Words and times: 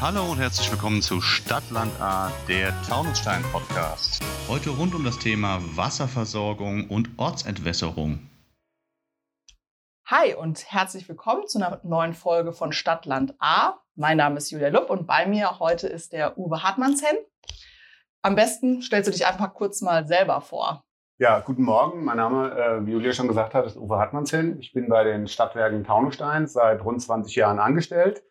Hallo 0.00 0.32
und 0.32 0.38
herzlich 0.38 0.70
willkommen 0.70 1.00
zu 1.00 1.20
Stadtland 1.20 1.92
A, 2.00 2.30
der 2.48 2.74
Taunusstein 2.82 3.42
Podcast. 3.52 4.22
Heute 4.48 4.70
rund 4.70 4.94
um 4.94 5.04
das 5.04 5.18
Thema 5.18 5.60
Wasserversorgung 5.76 6.90
und 6.90 7.10
Ortsentwässerung. 7.16 8.28
Hi 10.06 10.34
und 10.34 10.70
herzlich 10.70 11.08
willkommen 11.08 11.46
zu 11.46 11.58
einer 11.58 11.80
neuen 11.84 12.12
Folge 12.12 12.52
von 12.52 12.72
Stadtland 12.72 13.34
A. 13.38 13.78
Mein 13.94 14.18
Name 14.18 14.36
ist 14.38 14.50
Julia 14.50 14.68
Lupp 14.68 14.90
und 14.90 15.06
bei 15.06 15.26
mir 15.26 15.58
heute 15.60 15.86
ist 15.86 16.12
der 16.12 16.36
Uwe 16.36 16.62
Hartmannshen. 16.62 17.16
Am 18.20 18.34
besten 18.34 18.82
stellst 18.82 19.08
du 19.08 19.12
dich 19.12 19.26
einfach 19.26 19.54
kurz 19.54 19.80
mal 19.80 20.06
selber 20.06 20.40
vor. 20.40 20.84
Ja, 21.18 21.38
guten 21.38 21.62
Morgen. 21.62 22.04
Mein 22.04 22.16
Name, 22.16 22.50
äh, 22.50 22.84
wie 22.86 22.90
Julia 22.90 23.12
schon 23.12 23.28
gesagt 23.28 23.54
hat, 23.54 23.64
ist 23.64 23.76
Uwe 23.76 23.96
Hartmannshen. 23.98 24.58
Ich 24.58 24.72
bin 24.72 24.88
bei 24.88 25.04
den 25.04 25.28
Stadtwerken 25.28 25.84
Taunusstein 25.84 26.48
seit 26.48 26.84
rund 26.84 27.00
20 27.00 27.36
Jahren 27.36 27.60
angestellt. 27.60 28.24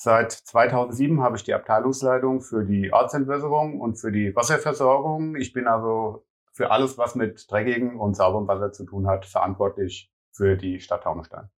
Seit 0.00 0.30
2007 0.30 1.20
habe 1.24 1.36
ich 1.36 1.42
die 1.42 1.54
Abteilungsleitung 1.54 2.40
für 2.40 2.64
die 2.64 2.92
Ortsentwässerung 2.92 3.80
und 3.80 3.96
für 3.96 4.12
die 4.12 4.32
Wasserversorgung. 4.36 5.34
Ich 5.34 5.52
bin 5.52 5.66
also 5.66 6.24
für 6.52 6.70
alles, 6.70 6.98
was 6.98 7.16
mit 7.16 7.50
dreckigem 7.50 7.98
und 7.98 8.14
sauberem 8.14 8.46
Wasser 8.46 8.70
zu 8.70 8.84
tun 8.84 9.08
hat, 9.08 9.26
verantwortlich 9.26 10.12
für 10.30 10.56
die 10.56 10.78
Stadt 10.78 11.02
Taunusstein. 11.02 11.50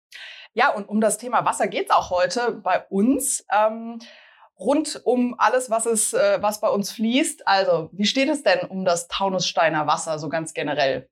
Ja, 0.54 0.72
und 0.72 0.88
um 0.88 1.02
das 1.02 1.18
Thema 1.18 1.44
Wasser 1.44 1.68
geht 1.68 1.90
es 1.90 1.94
auch 1.94 2.08
heute 2.08 2.52
bei 2.52 2.82
uns. 2.88 3.44
Ähm, 3.54 3.98
rund 4.58 5.02
um 5.04 5.34
alles, 5.36 5.68
was, 5.68 5.84
es, 5.84 6.14
äh, 6.14 6.38
was 6.40 6.62
bei 6.62 6.68
uns 6.70 6.90
fließt. 6.92 7.46
Also, 7.46 7.90
wie 7.92 8.06
steht 8.06 8.30
es 8.30 8.42
denn 8.42 8.60
um 8.60 8.86
das 8.86 9.06
Taunussteiner 9.08 9.86
Wasser 9.86 10.18
so 10.18 10.30
ganz 10.30 10.54
generell? 10.54 11.10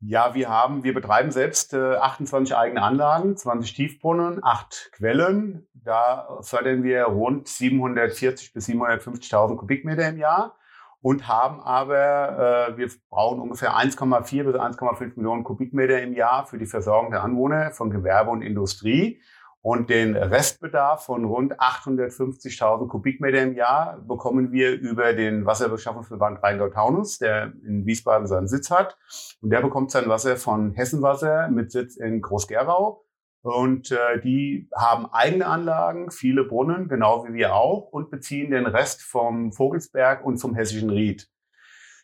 Ja, 0.00 0.34
wir 0.34 0.48
haben, 0.48 0.84
wir 0.84 0.94
betreiben 0.94 1.32
selbst 1.32 1.74
äh, 1.74 1.96
28 1.96 2.56
eigene 2.56 2.82
Anlagen, 2.82 3.36
20 3.36 3.74
Tiefbrunnen, 3.74 4.38
8 4.42 4.90
Quellen. 4.92 5.66
Da 5.74 6.38
fördern 6.42 6.84
wir 6.84 7.04
rund 7.04 7.48
740 7.48 8.52
bis 8.52 8.68
750.000 8.68 9.56
Kubikmeter 9.56 10.08
im 10.08 10.18
Jahr 10.18 10.54
und 11.00 11.26
haben 11.26 11.60
aber, 11.60 12.68
äh, 12.70 12.76
wir 12.76 12.88
brauchen 13.10 13.40
ungefähr 13.40 13.76
1,4 13.76 14.44
bis 14.44 14.54
1,5 14.54 15.16
Millionen 15.16 15.42
Kubikmeter 15.42 16.00
im 16.00 16.12
Jahr 16.12 16.46
für 16.46 16.58
die 16.58 16.66
Versorgung 16.66 17.10
der 17.10 17.24
Anwohner 17.24 17.72
von 17.72 17.90
Gewerbe 17.90 18.30
und 18.30 18.42
Industrie. 18.42 19.20
Und 19.60 19.90
den 19.90 20.16
Restbedarf 20.16 21.04
von 21.04 21.24
rund 21.24 21.58
850.000 21.60 22.86
Kubikmeter 22.86 23.42
im 23.42 23.54
Jahr 23.54 24.00
bekommen 24.00 24.52
wir 24.52 24.72
über 24.78 25.12
den 25.12 25.46
Wasserbeschaffungsverband 25.46 26.42
Rheingau-Taunus, 26.42 27.18
der 27.18 27.52
in 27.66 27.84
Wiesbaden 27.84 28.28
seinen 28.28 28.46
Sitz 28.46 28.70
hat. 28.70 28.96
Und 29.40 29.50
der 29.50 29.60
bekommt 29.60 29.90
sein 29.90 30.08
Wasser 30.08 30.36
von 30.36 30.72
Hessenwasser 30.72 31.48
mit 31.48 31.72
Sitz 31.72 31.96
in 31.96 32.22
Groß-Gerau. 32.22 33.04
Und 33.42 33.90
äh, 33.92 34.20
die 34.20 34.68
haben 34.76 35.06
eigene 35.12 35.46
Anlagen, 35.46 36.10
viele 36.10 36.44
Brunnen, 36.44 36.88
genau 36.88 37.26
wie 37.26 37.34
wir 37.34 37.54
auch, 37.54 37.88
und 37.90 38.10
beziehen 38.10 38.50
den 38.50 38.66
Rest 38.66 39.02
vom 39.02 39.52
Vogelsberg 39.52 40.24
und 40.24 40.38
vom 40.38 40.54
Hessischen 40.54 40.90
Ried. 40.90 41.28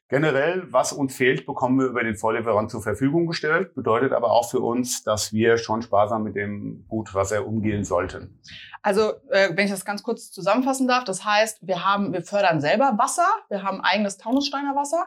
Generell, 0.09 0.71
was 0.71 0.93
uns 0.93 1.17
fehlt, 1.17 1.47
bekommen 1.47 1.79
wir 1.81 1.87
über 1.87 2.05
den 2.05 2.17
Volllieferant 2.17 2.71
zur 2.71 2.83
Verfügung 2.83 3.27
gestellt. 3.27 3.75
Bedeutet 3.75 4.13
aber 4.13 4.33
auch 4.33 4.51
für 4.51 4.61
uns, 4.61 5.03
dass 5.03 5.33
wir 5.33 5.57
schon 5.57 5.81
sparsam 5.81 6.25
mit 6.25 6.37
dem 6.37 6.85
Gutwasser 6.89 7.47
umgehen 7.47 7.85
sollten. 7.85 8.39
Also, 8.83 9.15
äh, 9.31 9.49
wenn 9.55 9.65
ich 9.65 9.71
das 9.71 9.87
ganz 9.87 10.03
kurz 10.03 10.31
zusammenfassen 10.31 10.87
darf, 10.87 11.05
das 11.05 11.25
heißt, 11.25 11.67
wir 11.67 11.85
haben, 11.85 12.13
wir 12.13 12.23
fördern 12.23 12.61
selber 12.61 12.99
Wasser, 12.99 13.27
wir 13.49 13.63
haben 13.63 13.81
eigenes 13.81 14.19
Taunussteiner 14.19 14.77
Wasser 14.77 15.07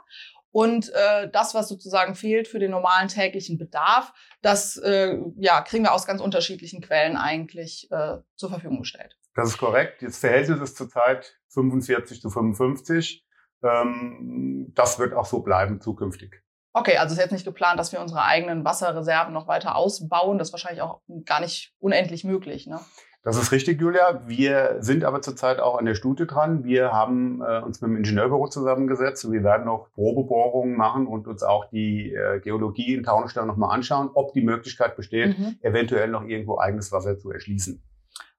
und 0.51 0.91
äh, 0.93 1.29
das, 1.29 1.53
was 1.53 1.69
sozusagen 1.69 2.15
fehlt 2.15 2.47
für 2.47 2.57
den 2.57 2.71
normalen 2.71 3.07
täglichen 3.07 3.59
Bedarf, 3.59 4.11
das 4.41 4.77
äh, 4.77 5.19
ja, 5.37 5.61
kriegen 5.61 5.83
wir 5.83 5.93
aus 5.93 6.07
ganz 6.07 6.21
unterschiedlichen 6.21 6.81
Quellen 6.81 7.17
eigentlich 7.17 7.87
äh, 7.91 8.17
zur 8.35 8.49
Verfügung 8.49 8.79
gestellt. 8.79 9.15
Das 9.35 9.49
ist 9.49 9.59
korrekt. 9.59 10.01
Das 10.01 10.17
Verhältnis 10.17 10.59
ist 10.59 10.77
zurzeit 10.77 11.37
45 11.49 12.19
zu 12.19 12.31
55. 12.31 13.26
Ähm, 13.63 14.71
das 14.75 14.99
wird 14.99 15.13
auch 15.13 15.25
so 15.25 15.41
bleiben 15.41 15.81
zukünftig. 15.81 16.41
Okay, 16.73 16.97
also 16.97 17.13
ist 17.13 17.19
jetzt 17.19 17.31
nicht 17.31 17.45
geplant, 17.45 17.79
dass 17.79 17.91
wir 17.91 17.99
unsere 17.99 18.23
eigenen 18.23 18.63
Wasserreserven 18.63 19.33
noch 19.33 19.47
weiter 19.47 19.75
ausbauen. 19.75 20.37
Das 20.37 20.49
ist 20.49 20.53
wahrscheinlich 20.53 20.81
auch 20.81 21.01
gar 21.25 21.39
nicht 21.39 21.73
unendlich 21.79 22.23
möglich. 22.23 22.67
Ne? 22.67 22.79
Das 23.23 23.35
ist 23.35 23.51
richtig, 23.51 23.81
Julia. 23.81 24.21
Wir 24.27 24.77
sind 24.79 25.03
aber 25.03 25.21
zurzeit 25.21 25.59
auch 25.59 25.77
an 25.77 25.85
der 25.85 25.95
Studie 25.95 26.27
dran. 26.27 26.63
Wir 26.63 26.93
haben 26.93 27.41
äh, 27.41 27.61
uns 27.61 27.81
mit 27.81 27.89
dem 27.89 27.97
Ingenieurbüro 27.97 28.47
zusammengesetzt 28.47 29.25
und 29.25 29.33
wir 29.33 29.43
werden 29.43 29.65
noch 29.65 29.91
Probebohrungen 29.95 30.77
machen 30.77 31.07
und 31.07 31.27
uns 31.27 31.43
auch 31.43 31.65
die 31.69 32.13
äh, 32.13 32.39
Geologie 32.39 32.93
in 32.93 33.03
Taunusstein 33.03 33.47
nochmal 33.47 33.75
anschauen, 33.75 34.11
ob 34.13 34.33
die 34.33 34.43
Möglichkeit 34.43 34.95
besteht, 34.95 35.37
mhm. 35.37 35.57
eventuell 35.61 36.07
noch 36.09 36.23
irgendwo 36.23 36.59
eigenes 36.59 36.91
Wasser 36.91 37.17
zu 37.17 37.31
erschließen. 37.31 37.83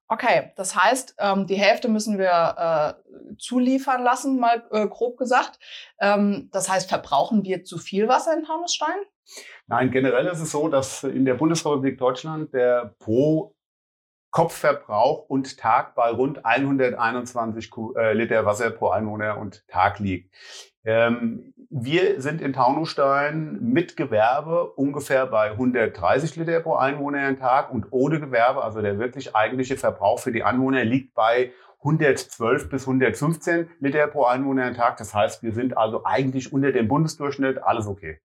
Okay, 0.08 0.52
das 0.56 0.74
heißt, 0.74 1.16
ähm, 1.18 1.46
die 1.46 1.56
Hälfte 1.56 1.88
müssen 1.88 2.18
wir 2.18 2.96
äh, 2.98 3.36
zuliefern 3.36 4.02
lassen, 4.02 4.40
mal 4.40 4.64
äh, 4.70 4.86
grob 4.86 5.18
gesagt. 5.18 5.58
Ähm, 6.00 6.48
das 6.50 6.70
heißt, 6.70 6.88
verbrauchen 6.88 7.44
wir 7.44 7.64
zu 7.64 7.76
viel 7.76 8.08
Wasser 8.08 8.34
in 8.34 8.44
Taunusstein? 8.44 8.96
Nein, 9.66 9.90
generell 9.90 10.26
ist 10.26 10.40
es 10.40 10.50
so, 10.50 10.68
dass 10.68 11.04
in 11.04 11.26
der 11.26 11.34
Bundesrepublik 11.34 11.98
Deutschland 11.98 12.54
der 12.54 12.94
pro 12.98 13.54
Kopfverbrauch 14.38 15.28
und 15.28 15.58
Tag 15.58 15.96
bei 15.96 16.10
rund 16.10 16.46
121 16.46 17.72
äh, 17.96 18.12
Liter 18.12 18.46
Wasser 18.46 18.70
pro 18.70 18.90
Einwohner 18.90 19.36
und 19.36 19.66
Tag 19.66 19.98
liegt. 19.98 20.32
Ähm, 20.84 21.54
wir 21.70 22.22
sind 22.22 22.40
in 22.40 22.52
Taunusstein 22.52 23.58
mit 23.60 23.96
Gewerbe 23.96 24.70
ungefähr 24.74 25.26
bei 25.26 25.50
130 25.50 26.36
Liter 26.36 26.60
pro 26.60 26.76
Einwohner 26.76 27.26
am 27.26 27.36
Tag 27.36 27.72
und 27.72 27.86
ohne 27.90 28.20
Gewerbe, 28.20 28.62
also 28.62 28.80
der 28.80 29.00
wirklich 29.00 29.34
eigentliche 29.34 29.76
Verbrauch 29.76 30.20
für 30.20 30.30
die 30.30 30.44
Anwohner, 30.44 30.84
liegt 30.84 31.14
bei 31.14 31.50
112 31.80 32.68
bis 32.70 32.82
115 32.86 33.68
Liter 33.80 34.06
pro 34.06 34.22
Einwohner 34.22 34.66
am 34.66 34.74
Tag. 34.74 34.98
Das 34.98 35.14
heißt, 35.14 35.42
wir 35.42 35.52
sind 35.52 35.76
also 35.76 36.04
eigentlich 36.04 36.52
unter 36.52 36.70
dem 36.70 36.86
Bundesdurchschnitt, 36.86 37.60
alles 37.60 37.88
okay. 37.88 38.20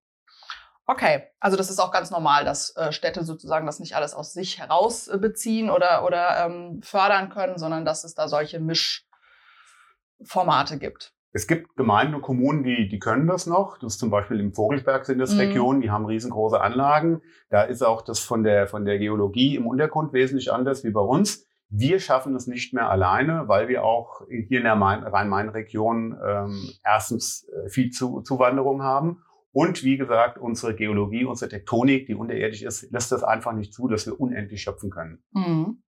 Okay, 0.85 1.23
also 1.39 1.55
das 1.55 1.69
ist 1.69 1.79
auch 1.79 1.91
ganz 1.91 2.11
normal, 2.11 2.43
dass 2.43 2.75
äh, 2.75 2.91
Städte 2.91 3.23
sozusagen 3.23 3.65
das 3.65 3.79
nicht 3.79 3.95
alles 3.95 4.13
aus 4.13 4.33
sich 4.33 4.59
heraus 4.59 5.07
äh, 5.07 5.17
beziehen 5.17 5.69
oder, 5.69 6.03
oder 6.05 6.45
ähm, 6.45 6.81
fördern 6.83 7.29
können, 7.29 7.57
sondern 7.57 7.85
dass 7.85 8.03
es 8.03 8.15
da 8.15 8.27
solche 8.27 8.59
Mischformate 8.59 10.77
gibt. 10.77 11.13
Es 11.35 11.47
gibt 11.47 11.75
Gemeinden 11.75 12.13
und 12.15 12.21
Kommunen, 12.21 12.63
die, 12.63 12.87
die 12.87 12.99
können 12.99 13.25
das 13.27 13.47
noch. 13.47 13.79
Das 13.79 13.93
ist 13.93 13.99
zum 13.99 14.11
Beispiel 14.11 14.39
im 14.39 14.53
Vogelsberg 14.53 15.03
sind 15.05 15.17
das 15.19 15.33
mhm. 15.33 15.39
Regionen, 15.39 15.81
die 15.81 15.89
haben 15.89 16.05
riesengroße 16.05 16.61
Anlagen. 16.61 17.21
Da 17.49 17.63
ist 17.63 17.81
auch 17.81 18.03
das 18.03 18.19
von 18.19 18.43
der, 18.43 18.67
von 18.67 18.85
der 18.85 18.99
Geologie 18.99 19.55
im 19.55 19.65
Untergrund 19.65 20.13
wesentlich 20.13 20.53
anders 20.53 20.83
wie 20.83 20.91
bei 20.91 21.01
uns. 21.01 21.47
Wir 21.69 21.99
schaffen 21.99 22.35
es 22.35 22.45
nicht 22.45 22.75
mehr 22.75 22.87
alleine, 22.87 23.47
weil 23.47 23.67
wir 23.67 23.83
auch 23.83 24.21
hier 24.29 24.59
in 24.59 24.65
der 24.65 24.79
Rhein-Main-Region 24.79 26.15
ähm, 26.23 26.69
erstens 26.83 27.49
äh, 27.49 27.67
viel 27.67 27.89
Zu 27.89 28.21
Zuwanderung 28.21 28.83
haben. 28.83 29.23
Und 29.53 29.83
wie 29.83 29.97
gesagt, 29.97 30.39
unsere 30.39 30.75
Geologie, 30.75 31.25
unsere 31.25 31.49
Tektonik, 31.49 32.07
die 32.07 32.15
unterirdisch 32.15 32.63
ist, 32.63 32.91
lässt 32.91 33.11
das 33.11 33.23
einfach 33.23 33.53
nicht 33.53 33.71
zu, 33.73 33.87
dass 33.87 34.07
wir 34.07 34.19
unendlich 34.19 34.63
schöpfen 34.63 34.89
können. 34.89 35.23
Mhm. 35.31 35.83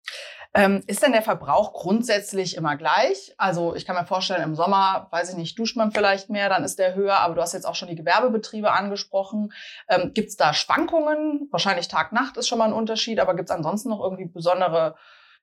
Ähm, 0.53 0.83
ist 0.87 1.01
denn 1.01 1.13
der 1.13 1.21
Verbrauch 1.21 1.71
grundsätzlich 1.71 2.57
immer 2.57 2.75
gleich? 2.75 3.33
Also 3.37 3.73
ich 3.75 3.85
kann 3.85 3.95
mir 3.95 4.05
vorstellen, 4.05 4.43
im 4.43 4.55
Sommer, 4.55 5.07
weiß 5.11 5.29
ich 5.29 5.37
nicht, 5.37 5.57
duscht 5.57 5.77
man 5.77 5.91
vielleicht 5.91 6.29
mehr, 6.29 6.49
dann 6.49 6.65
ist 6.65 6.77
der 6.77 6.95
höher, 6.95 7.19
aber 7.19 7.35
du 7.35 7.41
hast 7.41 7.53
jetzt 7.53 7.65
auch 7.65 7.75
schon 7.75 7.87
die 7.87 7.95
Gewerbebetriebe 7.95 8.71
angesprochen. 8.71 9.53
Ähm, 9.87 10.11
gibt 10.13 10.29
es 10.29 10.35
da 10.35 10.53
Schwankungen? 10.53 11.47
Wahrscheinlich 11.51 11.87
Tag-Nacht 11.87 12.35
ist 12.37 12.49
schon 12.49 12.57
mal 12.57 12.65
ein 12.65 12.73
Unterschied, 12.73 13.19
aber 13.19 13.35
gibt 13.35 13.49
es 13.49 13.55
ansonsten 13.55 13.89
noch 13.89 14.01
irgendwie 14.01 14.25
besondere 14.25 14.95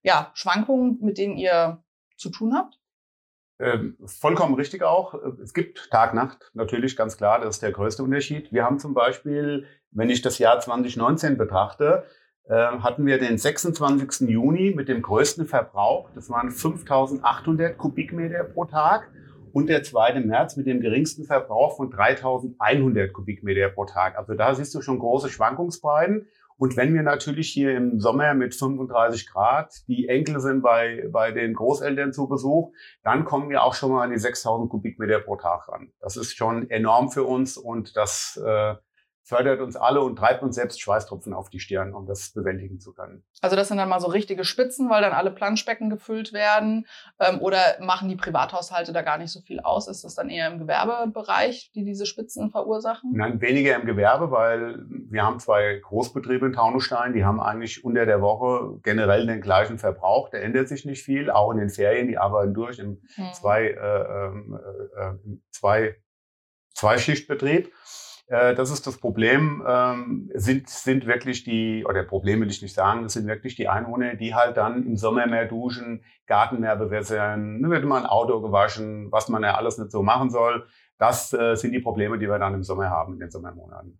ja, 0.02 0.30
Schwankungen, 0.34 0.98
mit 1.00 1.16
denen 1.16 1.38
ihr 1.38 1.82
zu 2.16 2.30
tun 2.30 2.54
habt? 2.54 2.78
Ähm, 3.60 3.96
vollkommen 4.04 4.54
richtig 4.54 4.82
auch. 4.82 5.14
Es 5.42 5.52
gibt 5.52 5.90
Tag-Nacht, 5.90 6.52
natürlich 6.54 6.96
ganz 6.96 7.16
klar, 7.16 7.40
das 7.40 7.56
ist 7.56 7.62
der 7.62 7.72
größte 7.72 8.04
Unterschied. 8.04 8.52
Wir 8.52 8.64
haben 8.64 8.78
zum 8.78 8.94
Beispiel, 8.94 9.66
wenn 9.90 10.10
ich 10.10 10.22
das 10.22 10.38
Jahr 10.38 10.60
2019 10.60 11.36
betrachte, 11.36 12.04
äh, 12.44 12.54
hatten 12.54 13.04
wir 13.04 13.18
den 13.18 13.36
26. 13.36 14.28
Juni 14.28 14.72
mit 14.74 14.88
dem 14.88 15.02
größten 15.02 15.46
Verbrauch. 15.46 16.10
Das 16.14 16.30
waren 16.30 16.50
5800 16.50 17.76
Kubikmeter 17.76 18.44
pro 18.44 18.64
Tag. 18.64 19.10
Und 19.52 19.68
der 19.68 19.82
2. 19.82 20.20
März 20.20 20.56
mit 20.56 20.66
dem 20.66 20.80
geringsten 20.80 21.24
Verbrauch 21.24 21.76
von 21.76 21.90
3100 21.90 23.12
Kubikmeter 23.12 23.70
pro 23.70 23.86
Tag. 23.86 24.16
Also 24.16 24.34
da 24.34 24.54
siehst 24.54 24.74
du 24.74 24.82
schon 24.82 24.98
große 24.98 25.30
Schwankungsbreiten. 25.30 26.28
Und 26.58 26.76
wenn 26.76 26.92
wir 26.92 27.04
natürlich 27.04 27.50
hier 27.50 27.76
im 27.76 28.00
Sommer 28.00 28.34
mit 28.34 28.54
35 28.54 29.30
Grad, 29.30 29.72
die 29.86 30.08
Enkel 30.08 30.40
sind 30.40 30.60
bei, 30.60 31.08
bei 31.10 31.30
den 31.30 31.54
Großeltern 31.54 32.12
zu 32.12 32.28
Besuch, 32.28 32.72
dann 33.04 33.24
kommen 33.24 33.48
wir 33.48 33.62
auch 33.62 33.74
schon 33.74 33.92
mal 33.92 34.02
an 34.02 34.10
die 34.10 34.18
6000 34.18 34.68
Kubikmeter 34.68 35.20
pro 35.20 35.36
Tag 35.36 35.68
ran. 35.68 35.92
Das 36.00 36.16
ist 36.16 36.36
schon 36.36 36.68
enorm 36.68 37.10
für 37.10 37.22
uns 37.22 37.56
und 37.56 37.96
das 37.96 38.40
äh, 38.44 38.74
fördert 39.28 39.60
uns 39.60 39.76
alle 39.76 40.00
und 40.00 40.16
treibt 40.16 40.42
uns 40.42 40.56
selbst 40.56 40.80
Schweißtropfen 40.80 41.34
auf 41.34 41.50
die 41.50 41.60
Stirn, 41.60 41.92
um 41.92 42.06
das 42.06 42.32
bewältigen 42.32 42.80
zu 42.80 42.94
können. 42.94 43.22
Also 43.42 43.56
das 43.56 43.68
sind 43.68 43.76
dann 43.76 43.90
mal 43.90 44.00
so 44.00 44.08
richtige 44.08 44.42
Spitzen, 44.42 44.88
weil 44.88 45.02
dann 45.02 45.12
alle 45.12 45.30
Planschbecken 45.30 45.90
gefüllt 45.90 46.32
werden. 46.32 46.86
Ähm, 47.20 47.38
oder 47.42 47.58
machen 47.80 48.08
die 48.08 48.16
Privathaushalte 48.16 48.94
da 48.94 49.02
gar 49.02 49.18
nicht 49.18 49.30
so 49.30 49.40
viel 49.40 49.60
aus? 49.60 49.86
Ist 49.86 50.02
das 50.02 50.14
dann 50.14 50.30
eher 50.30 50.50
im 50.50 50.58
Gewerbebereich, 50.58 51.70
die 51.74 51.84
diese 51.84 52.06
Spitzen 52.06 52.50
verursachen? 52.50 53.12
Nein, 53.12 53.38
weniger 53.42 53.76
im 53.76 53.84
Gewerbe, 53.84 54.30
weil 54.30 54.82
wir 54.88 55.22
haben 55.22 55.38
zwei 55.38 55.78
Großbetriebe 55.82 56.46
in 56.46 56.54
Taunusstein, 56.54 57.12
die 57.12 57.26
haben 57.26 57.38
eigentlich 57.38 57.84
unter 57.84 58.06
der 58.06 58.22
Woche 58.22 58.80
generell 58.82 59.26
den 59.26 59.42
gleichen 59.42 59.78
Verbrauch. 59.78 60.30
Der 60.30 60.42
ändert 60.42 60.68
sich 60.68 60.86
nicht 60.86 61.02
viel, 61.02 61.30
auch 61.30 61.50
in 61.50 61.58
den 61.58 61.68
Ferien, 61.68 62.08
die 62.08 62.16
arbeiten 62.16 62.54
durch 62.54 62.78
im 62.78 63.02
hm. 63.14 63.32
zwei, 63.34 63.66
äh, 63.66 64.26
ähm, 64.26 64.58
äh, 64.58 65.04
äh, 65.04 65.38
zwei, 65.50 65.96
zwei 66.72 66.96
Schichtbetrieb. 66.96 67.70
Äh, 68.28 68.54
das 68.54 68.70
ist 68.70 68.86
das 68.86 68.98
Problem, 68.98 69.64
ähm, 69.66 70.30
sind, 70.34 70.68
sind 70.68 71.06
wirklich 71.06 71.44
die, 71.44 71.84
oder 71.88 72.04
Problem 72.04 72.40
will 72.40 72.50
ich 72.50 72.62
nicht 72.62 72.74
sagen, 72.74 73.02
das 73.02 73.14
sind 73.14 73.26
wirklich 73.26 73.56
die 73.56 73.68
Einwohner, 73.68 74.14
die 74.16 74.34
halt 74.34 74.56
dann 74.58 74.86
im 74.86 74.96
Sommer 74.96 75.26
mehr 75.26 75.46
duschen, 75.46 76.04
Garten 76.26 76.60
mehr 76.60 76.76
bewässern, 76.76 77.62
dann 77.62 77.70
wird 77.70 77.82
immer 77.82 77.96
ein 77.96 78.06
Auto 78.06 78.40
gewaschen, 78.42 79.10
was 79.10 79.28
man 79.30 79.42
ja 79.42 79.54
alles 79.56 79.78
nicht 79.78 79.90
so 79.90 80.02
machen 80.02 80.30
soll. 80.30 80.66
Das 80.98 81.32
äh, 81.32 81.54
sind 81.56 81.72
die 81.72 81.80
Probleme, 81.80 82.18
die 82.18 82.28
wir 82.28 82.38
dann 82.38 82.54
im 82.54 82.62
Sommer 82.62 82.90
haben, 82.90 83.14
in 83.14 83.20
den 83.20 83.30
Sommermonaten. 83.30 83.98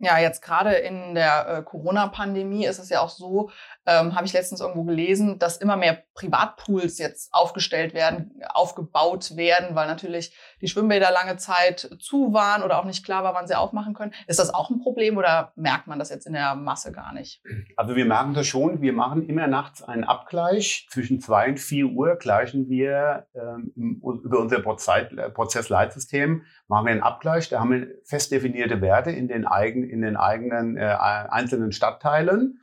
Ja, 0.00 0.18
jetzt 0.18 0.42
gerade 0.42 0.74
in 0.74 1.14
der 1.14 1.48
äh, 1.48 1.62
Corona-Pandemie 1.62 2.64
ist 2.64 2.78
es 2.78 2.88
ja 2.88 3.00
auch 3.00 3.08
so, 3.08 3.50
ähm, 3.84 4.14
habe 4.14 4.26
ich 4.26 4.32
letztens 4.32 4.60
irgendwo 4.60 4.84
gelesen, 4.84 5.40
dass 5.40 5.56
immer 5.56 5.76
mehr 5.76 6.04
Privatpools 6.14 6.98
jetzt 6.98 7.30
aufgestellt 7.32 7.94
werden, 7.94 8.40
aufgebaut 8.54 9.36
werden, 9.36 9.74
weil 9.74 9.88
natürlich 9.88 10.36
die 10.60 10.68
Schwimmbäder 10.68 11.10
lange 11.10 11.36
Zeit 11.36 11.90
zu 11.98 12.32
waren 12.32 12.62
oder 12.62 12.78
auch 12.78 12.84
nicht 12.84 13.04
klar 13.04 13.24
war, 13.24 13.34
wann 13.34 13.48
sie 13.48 13.56
aufmachen 13.56 13.94
können. 13.94 14.12
Ist 14.28 14.38
das 14.38 14.54
auch 14.54 14.70
ein 14.70 14.80
Problem 14.80 15.16
oder 15.16 15.52
merkt 15.56 15.88
man 15.88 15.98
das 15.98 16.10
jetzt 16.10 16.26
in 16.26 16.32
der 16.32 16.54
Masse 16.54 16.92
gar 16.92 17.12
nicht? 17.12 17.42
Also 17.76 17.96
wir 17.96 18.04
merken 18.04 18.34
das 18.34 18.46
schon. 18.46 18.80
Wir 18.80 18.92
machen 18.92 19.28
immer 19.28 19.48
nachts 19.48 19.82
einen 19.82 20.04
Abgleich. 20.04 20.86
Zwischen 20.90 21.20
zwei 21.20 21.48
und 21.48 21.58
vier 21.58 21.86
Uhr 21.86 22.16
gleichen 22.16 22.68
wir 22.68 23.26
ähm, 23.34 23.72
über 23.76 24.38
unser 24.38 24.60
Prozessleitsystem 24.60 26.42
machen 26.68 26.86
wir 26.86 26.92
einen 26.92 27.02
Abgleich. 27.02 27.48
Da 27.48 27.60
haben 27.60 27.72
wir 27.72 27.88
fest 28.04 28.30
definierte 28.30 28.80
Werte 28.80 29.10
in 29.10 29.28
den, 29.28 29.46
eigen, 29.46 29.87
in 29.88 30.02
den 30.02 30.16
eigenen 30.16 30.76
äh, 30.76 30.96
einzelnen 30.98 31.72
Stadtteilen. 31.72 32.60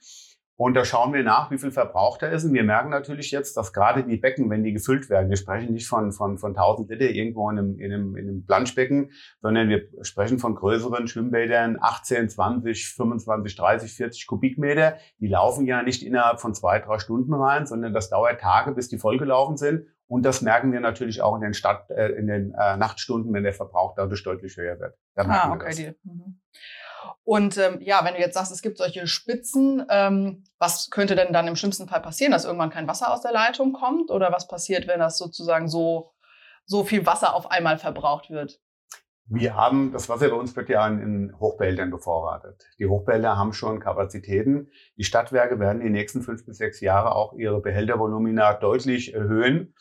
Und 0.57 0.74
da 0.75 0.86
schauen 0.86 1.13
wir 1.13 1.22
nach, 1.22 1.51
wie 1.51 1.57
viel 1.57 1.72
verbraucht 1.72 2.24
er 2.24 2.31
ist. 2.31 2.45
Und 2.45 2.54
wir 2.54 2.63
merken 2.63 2.89
natürlich 2.89 3.31
jetzt, 3.31 3.57
dass 3.57 3.74
gerade 3.74 4.04
die 4.04 4.16
Becken, 4.16 4.50
wenn 4.50 4.63
die 4.63 4.72
gefüllt 4.72 5.10
werden, 5.10 5.30
wir 5.30 5.36
sprechen 5.36 5.74
nicht 5.74 5.88
von, 5.88 6.13
von, 6.13 6.38
von 6.38 6.51
1000 6.51 6.89
Liter 6.92 7.10
irgendwo 7.10 7.50
in 7.50 7.60
einem, 7.60 7.80
in 7.80 7.92
einem, 7.92 8.16
in 8.16 8.30
einem 8.30 8.45
Planschbecken, 8.45 9.12
sondern 9.42 9.68
wir 9.68 9.89
sprechen 10.01 10.39
von 10.39 10.56
größeren 10.56 11.07
Schwimmbädern, 11.07 11.77
18, 11.81 12.30
20, 12.30 12.94
25, 12.94 13.56
30, 13.57 13.94
40 13.94 14.27
Kubikmeter. 14.27 14.95
Die 15.19 15.27
laufen 15.27 15.66
ja 15.66 15.83
nicht 15.83 16.04
innerhalb 16.04 16.39
von 16.39 16.54
zwei, 16.54 16.80
drei 16.80 17.00
Stunden 17.00 17.33
rein, 17.33 17.66
sondern 17.66 17.94
das 17.94 18.10
dauert 18.10 18.39
Tage, 18.39 18.72
bis 18.72 18.88
die 18.88 18.98
vollgelaufen 18.98 19.57
sind. 19.57 19.88
Und 20.07 20.24
das 20.24 20.42
merken 20.42 20.72
wir 20.72 20.80
natürlich 20.80 21.22
auch 21.22 21.36
in 21.36 21.42
den, 21.42 21.54
Stadt, 21.54 21.89
äh, 21.89 22.12
in 22.13 22.27
den 22.27 22.54
äh, 22.54 22.77
Nachtstunden, 22.77 23.33
wenn 23.33 23.44
der 23.44 23.54
Verbrauch 23.54 23.95
dadurch 23.95 24.24
deutlich 24.24 24.56
höher 24.56 24.80
wird. 24.80 24.95
ah, 25.18 25.51
okay. 25.51 25.95
Mhm. 26.04 26.39
Und 27.25 27.57
ähm, 27.57 27.81
ja, 27.81 28.06
wenn 28.06 28.13
du 28.13 28.19
jetzt 28.19 28.36
sagst, 28.36 28.51
es 28.51 28.62
gibt 28.62 28.77
solche 28.77 29.07
Spitzen, 29.07 29.83
ähm, 29.89 30.44
was 30.60 30.92
könnte 30.92 31.16
denn 31.16 31.33
dann 31.33 31.48
im 31.48 31.56
schlimmsten 31.56 31.88
Fall 31.88 32.01
passieren, 32.01 32.31
dass 32.31 32.45
irgendwann 32.45 32.69
kein 32.69 32.88
Wasser 32.88 33.12
aus 33.12 33.22
der 33.22 33.31
Leitung 33.31 33.74
kommt? 33.74 34.12
Oder 34.12 34.31
was 34.31 34.48
passiert, 34.48 34.88
wenn 34.88 35.00
das 35.00 35.18
sozusagen 35.18 35.68
so, 35.68 36.13
so 36.66 36.83
viel 36.83 37.06
Wasser 37.07 37.33
auf 37.33 37.50
einmal 37.50 37.80
verbraucht 37.80 38.30
wird? 38.30 38.60
Wir 39.27 39.56
haben, 39.56 39.92
das 39.92 40.07
Wasser 40.07 40.30
bei 40.30 40.36
uns 40.36 40.56
wird 40.56 40.69
ja 40.69 40.88
in 40.88 41.33
Hochbehältern 41.39 41.89
bevorratet. 41.89 42.68
Die 42.77 42.86
Hochbehälter 42.86 43.38
haben 43.38 43.54
schon 43.54 43.80
Kapazitäten. 43.80 44.69
Die 44.98 45.04
Stadtwerke 45.04 45.60
werden 45.60 45.81
die 45.81 45.89
nächsten 45.89 46.22
fünf 46.22 46.45
bis 46.45 46.57
sechs 46.57 46.80
Jahre 46.80 47.16
auch 47.16 47.33
ihre 47.33 47.60
Behältervolumina 47.60 48.54
deutlich 48.54 49.16
erhöhen. 49.16 49.74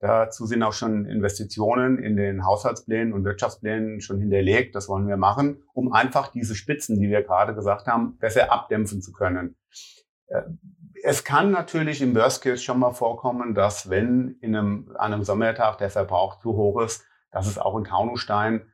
Dazu 0.00 0.44
sind 0.44 0.62
auch 0.62 0.74
schon 0.74 1.06
Investitionen 1.06 1.98
in 1.98 2.16
den 2.16 2.44
Haushaltsplänen 2.44 3.14
und 3.14 3.24
Wirtschaftsplänen 3.24 4.02
schon 4.02 4.20
hinterlegt. 4.20 4.74
Das 4.74 4.86
wollen 4.86 5.08
wir 5.08 5.16
machen, 5.16 5.62
um 5.72 5.94
einfach 5.94 6.28
diese 6.28 6.54
Spitzen, 6.54 7.00
die 7.00 7.08
wir 7.08 7.22
gerade 7.22 7.54
gesagt 7.54 7.86
haben, 7.86 8.18
besser 8.18 8.52
abdämpfen 8.52 9.00
zu 9.00 9.12
können. 9.12 9.56
Äh, 10.26 10.42
es 11.02 11.24
kann 11.24 11.50
natürlich 11.50 12.02
im 12.02 12.14
Worst 12.14 12.42
Case 12.42 12.62
schon 12.62 12.78
mal 12.78 12.92
vorkommen, 12.92 13.54
dass 13.54 13.88
wenn 13.88 14.36
in 14.42 14.54
einem, 14.54 14.94
an 14.98 15.14
einem 15.14 15.24
Sommertag 15.24 15.78
der 15.78 15.88
Verbrauch 15.88 16.38
zu 16.40 16.52
hoch 16.54 16.82
ist, 16.82 17.06
dass 17.30 17.46
es 17.46 17.58
auch 17.58 17.78
in 17.78 17.84
Taunusstein 17.84 18.69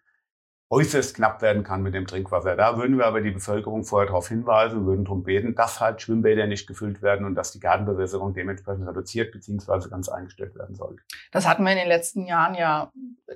äußerst 0.68 1.14
knapp 1.14 1.42
werden 1.42 1.62
kann 1.62 1.82
mit 1.82 1.94
dem 1.94 2.06
Trinkwasser. 2.06 2.56
Da 2.56 2.76
würden 2.76 2.98
wir 2.98 3.06
aber 3.06 3.20
die 3.20 3.30
Bevölkerung 3.30 3.84
vorher 3.84 4.08
darauf 4.08 4.28
hinweisen 4.28 4.84
würden 4.84 5.04
darum 5.04 5.22
beten, 5.22 5.54
dass 5.54 5.80
halt 5.80 6.02
Schwimmbäder 6.02 6.46
nicht 6.46 6.66
gefüllt 6.66 7.02
werden 7.02 7.24
und 7.24 7.36
dass 7.36 7.52
die 7.52 7.60
Gartenbewässerung 7.60 8.34
dementsprechend 8.34 8.88
reduziert 8.88 9.32
bzw. 9.32 9.88
ganz 9.88 10.08
eingestellt 10.08 10.56
werden 10.56 10.74
sollte. 10.74 11.02
Das 11.30 11.46
hatten 11.46 11.62
wir 11.62 11.70
in 11.70 11.78
den 11.78 11.88
letzten 11.88 12.26
Jahren 12.26 12.56
ja, 12.56 12.92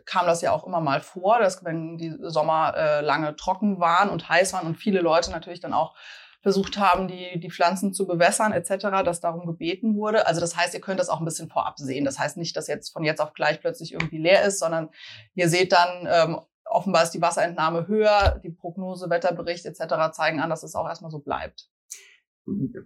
kam 0.06 0.27
das 0.27 0.43
ja 0.43 0.50
auch 0.50 0.67
immer 0.67 0.81
mal 0.81 1.00
vor, 1.00 1.38
dass 1.38 1.65
wenn 1.65 1.99
die 1.99 2.17
Sommer 2.21 2.75
äh, 2.77 3.00
lange 3.00 3.37
trocken 3.37 3.79
waren 3.79 4.11
und 4.11 4.29
heiß 4.29 4.53
waren 4.53 4.67
und 4.67 4.76
viele 4.76 5.00
Leute 5.00 5.31
natürlich 5.31 5.61
dann 5.61 5.73
auch 5.73 5.94
versucht 6.43 6.79
haben, 6.79 7.06
die, 7.06 7.38
die 7.38 7.50
Pflanzen 7.50 7.93
zu 7.93 8.06
bewässern 8.06 8.53
etc., 8.53 9.05
dass 9.05 9.21
darum 9.21 9.47
gebeten 9.47 9.94
wurde. 9.94 10.26
Also 10.26 10.41
das 10.41 10.56
heißt, 10.56 10.75
ihr 10.75 10.81
könnt 10.81 10.99
das 10.99 11.11
auch 11.11 11.21
ein 11.21 11.25
bisschen 11.25 11.50
vorab 11.50 11.79
sehen. 11.79 12.05
Das 12.05 12.19
heißt 12.19 12.38
nicht, 12.38 12.56
dass 12.56 12.67
jetzt 12.67 12.93
von 12.93 13.05
jetzt 13.05 13.21
auf 13.21 13.35
gleich 13.35 13.61
plötzlich 13.61 13.93
irgendwie 13.93 14.19
leer 14.19 14.43
ist, 14.44 14.59
sondern 14.59 14.88
ihr 15.35 15.49
seht 15.49 15.73
dann, 15.73 16.09
ähm, 16.11 16.41
offenbar 16.70 17.02
ist 17.02 17.11
die 17.11 17.22
Wasserentnahme 17.22 17.87
höher, 17.87 18.40
die 18.43 18.50
Prognose, 18.50 19.11
Wetterbericht 19.11 19.67
etc. 19.67 20.12
zeigen 20.12 20.40
an, 20.40 20.50
dass 20.50 20.62
es 20.62 20.75
auch 20.75 20.88
erstmal 20.88 21.11
so 21.11 21.19
bleibt. 21.19 21.69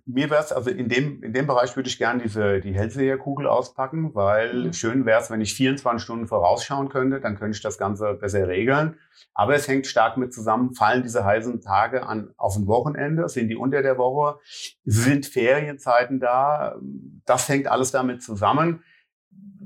Mir 0.04 0.28
wäre 0.30 0.42
es, 0.42 0.52
also 0.52 0.68
in 0.68 0.88
dem, 0.88 1.22
in 1.22 1.32
dem 1.32 1.46
Bereich 1.46 1.74
würde 1.74 1.88
ich 1.88 1.96
gerne 1.96 2.22
diese, 2.22 2.60
die 2.60 2.74
Hellseherkugel 2.74 3.46
auspacken, 3.46 4.14
weil 4.14 4.64
mhm. 4.64 4.72
schön 4.72 5.06
wäre 5.06 5.20
es, 5.20 5.30
wenn 5.30 5.40
ich 5.40 5.54
24 5.54 6.02
Stunden 6.02 6.26
vorausschauen 6.26 6.88
könnte, 6.88 7.20
dann 7.20 7.38
könnte 7.38 7.56
ich 7.56 7.62
das 7.62 7.78
Ganze 7.78 8.14
besser 8.14 8.46
regeln. 8.48 8.98
Aber 9.32 9.54
es 9.54 9.68
hängt 9.68 9.86
stark 9.86 10.16
mit 10.16 10.34
zusammen, 10.34 10.74
fallen 10.74 11.02
diese 11.02 11.24
heißen 11.24 11.60
Tage 11.60 12.06
an, 12.06 12.34
auf 12.36 12.56
ein 12.56 12.66
Wochenende, 12.66 13.28
sind 13.28 13.48
die 13.48 13.56
unter 13.56 13.80
der 13.80 13.96
Woche, 13.96 14.38
sind 14.84 15.24
Ferienzeiten 15.24 16.20
da, 16.20 16.76
das 17.24 17.48
hängt 17.48 17.68
alles 17.68 17.90
damit 17.90 18.22
zusammen 18.22 18.82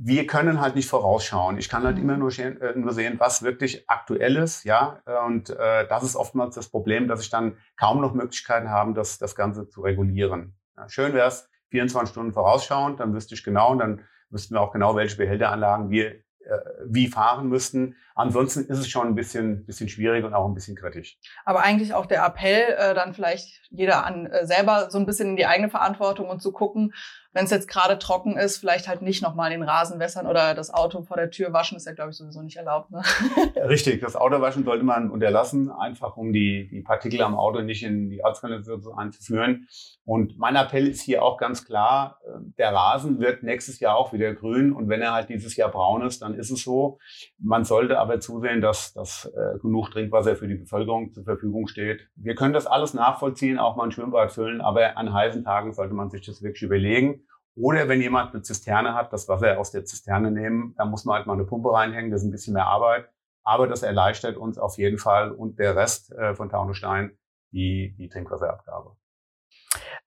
wir 0.01 0.27
können 0.27 0.61
halt 0.61 0.75
nicht 0.75 0.89
vorausschauen. 0.89 1.59
Ich 1.59 1.69
kann 1.69 1.83
halt 1.83 1.99
immer 1.99 2.17
nur, 2.17 2.37
äh, 2.39 2.73
nur 2.77 2.93
sehen, 2.93 3.17
was 3.19 3.43
wirklich 3.43 3.85
aktuell 3.89 4.37
ist, 4.37 4.65
ja. 4.65 5.03
Und 5.27 5.51
äh, 5.51 5.87
das 5.89 6.03
ist 6.03 6.17
oftmals 6.17 6.55
das 6.55 6.69
Problem, 6.69 7.09
dass 7.09 7.21
ich 7.21 7.31
dann 7.31 7.57
kaum 7.77 8.01
noch 8.01 8.15
Möglichkeiten 8.15 8.71
habe, 8.71 8.95
das, 8.95 9.19
das 9.19 9.35
Ganze 9.35 9.69
zu 9.69 9.83
regulieren. 9.83 10.57
Ja, 10.77 10.89
schön 10.89 11.13
wäre 11.13 11.29
es, 11.29 11.49
24 11.71 12.11
Stunden 12.13 12.33
vorausschauend, 12.33 13.01
dann 13.01 13.13
wüsste 13.13 13.35
ich 13.35 13.45
genau 13.45 13.73
und 13.73 13.79
dann 13.79 14.01
wüssten 14.31 14.55
wir 14.55 14.61
auch 14.61 14.73
genau, 14.73 14.97
welche 14.97 15.17
Behälteranlagen 15.17 15.91
wir 15.91 16.15
äh, 16.49 16.59
wie 16.87 17.09
fahren 17.09 17.49
müssten. 17.49 17.97
Ansonsten 18.15 18.65
ist 18.65 18.79
es 18.79 18.89
schon 18.89 19.07
ein 19.07 19.15
bisschen, 19.15 19.67
bisschen 19.67 19.89
schwierig 19.89 20.25
und 20.25 20.33
auch 20.33 20.47
ein 20.47 20.55
bisschen 20.55 20.77
kritisch. 20.77 21.19
Aber 21.45 21.63
eigentlich 21.63 21.93
auch 21.93 22.07
der 22.07 22.25
Appell, 22.25 22.75
äh, 22.79 22.95
dann 22.95 23.13
vielleicht 23.13 23.61
jeder 23.71 24.07
an 24.07 24.27
äh, 24.27 24.47
selber 24.47 24.91
so 24.91 24.99
ein 24.99 25.05
bisschen 25.05 25.31
in 25.31 25.37
die 25.37 25.47
eigene 25.47 25.69
Verantwortung 25.69 26.29
und 26.29 26.41
zu 26.41 26.53
gucken, 26.53 26.95
wenn 27.39 27.45
es 27.45 27.53
jetzt 27.53 27.69
gerade 27.69 28.01
trocken 28.01 28.37
ist, 28.37 28.59
vielleicht 28.59 28.89
halt 28.89 29.01
nicht 29.01 29.23
nochmal 29.23 29.51
den 29.51 29.63
Rasen 29.63 30.01
wässern 30.01 30.27
oder 30.27 30.57
das 30.57 30.75
Auto 30.75 31.03
vor 31.03 31.17
der 31.17 31.31
Tür 31.31 31.53
waschen, 31.53 31.77
ist 31.77 31.87
ja, 31.87 31.93
glaube 31.93 32.11
ich, 32.11 32.17
sowieso 32.17 32.43
nicht 32.43 32.57
erlaubt. 32.57 32.91
Ne? 32.91 33.01
Richtig, 33.69 34.01
das 34.01 34.17
Auto 34.17 34.41
waschen 34.41 34.65
sollte 34.65 34.85
man 34.85 35.09
unterlassen, 35.09 35.71
einfach 35.71 36.17
um 36.17 36.33
die, 36.33 36.67
die 36.69 36.81
Partikel 36.81 37.23
am 37.23 37.37
Auto 37.37 37.61
nicht 37.61 37.85
in 37.85 38.11
die 38.11 38.25
Ortskanalisation 38.25 38.99
einzuführen. 38.99 39.69
Und 40.05 40.37
mein 40.37 40.57
Appell 40.57 40.89
ist 40.89 41.03
hier 41.03 41.23
auch 41.23 41.39
ganz 41.39 41.65
klar, 41.65 42.19
äh, 42.27 42.41
der 42.59 42.75
Rasen 42.75 43.21
wird 43.21 43.45
nächstes 43.45 43.79
Jahr 43.79 43.97
auch 43.97 44.13
wieder 44.13 44.35
grün 44.35 44.73
und 44.73 44.89
wenn 44.89 45.01
er 45.01 45.13
halt 45.13 45.29
dieses 45.29 45.55
Jahr 45.55 45.71
braun 45.71 46.03
ist, 46.03 46.23
dann 46.23 46.35
ist 46.35 46.51
es 46.51 46.65
so. 46.65 46.99
Man 47.39 47.63
sollte 47.63 48.01
aber 48.01 48.19
zusehen, 48.19 48.61
dass, 48.61 48.95
dass 48.95 49.27
äh, 49.27 49.59
genug 49.61 49.93
Trinkwasser 49.93 50.35
für 50.35 50.49
die 50.49 50.57
Bevölkerung 50.57 51.13
zur 51.13 51.23
Verfügung 51.23 51.69
steht. 51.69 52.09
Wir 52.17 52.35
können 52.35 52.53
das 52.53 52.67
alles 52.67 52.95
nachvollziehen, 52.95 53.61
auch 53.61 53.77
mal 53.77 53.85
ein 53.85 53.93
Schwimmbad 53.93 54.33
füllen, 54.33 54.61
aber 54.61 54.97
an 54.97 55.13
heißen 55.13 55.45
Tagen 55.45 55.73
sollte 55.73 55.95
man 55.95 56.11
sich 56.11 56.27
das 56.27 56.43
wirklich 56.43 56.63
überlegen. 56.63 57.23
Oder 57.61 57.89
wenn 57.89 58.01
jemand 58.01 58.33
eine 58.33 58.43
Zisterne 58.43 58.95
hat, 58.95 59.13
das 59.13 59.29
Wasser 59.29 59.59
aus 59.59 59.73
der 59.73 59.85
Zisterne 59.85 60.31
nehmen, 60.31 60.75
dann 60.77 60.91
muss 60.91 61.05
man 61.05 61.17
halt 61.17 61.27
mal 61.27 61.35
eine 61.35 61.45
Pumpe 61.45 61.73
reinhängen, 61.73 62.11
das 62.11 62.23
ist 62.23 62.29
ein 62.29 62.31
bisschen 62.31 62.55
mehr 62.55 62.67
Arbeit. 62.67 63.09
Aber 63.43 63.67
das 63.67 63.83
erleichtert 63.83 64.37
uns 64.37 64.59
auf 64.59 64.79
jeden 64.79 64.99
Fall 64.99 65.33
und 65.33 65.59
der 65.59 65.75
Rest 65.75 66.13
äh, 66.13 66.35
von 66.35 66.51
Taunusstein 66.51 67.19
die, 67.51 67.95
die 67.99 68.09
Trinkwasserabgabe. 68.09 68.95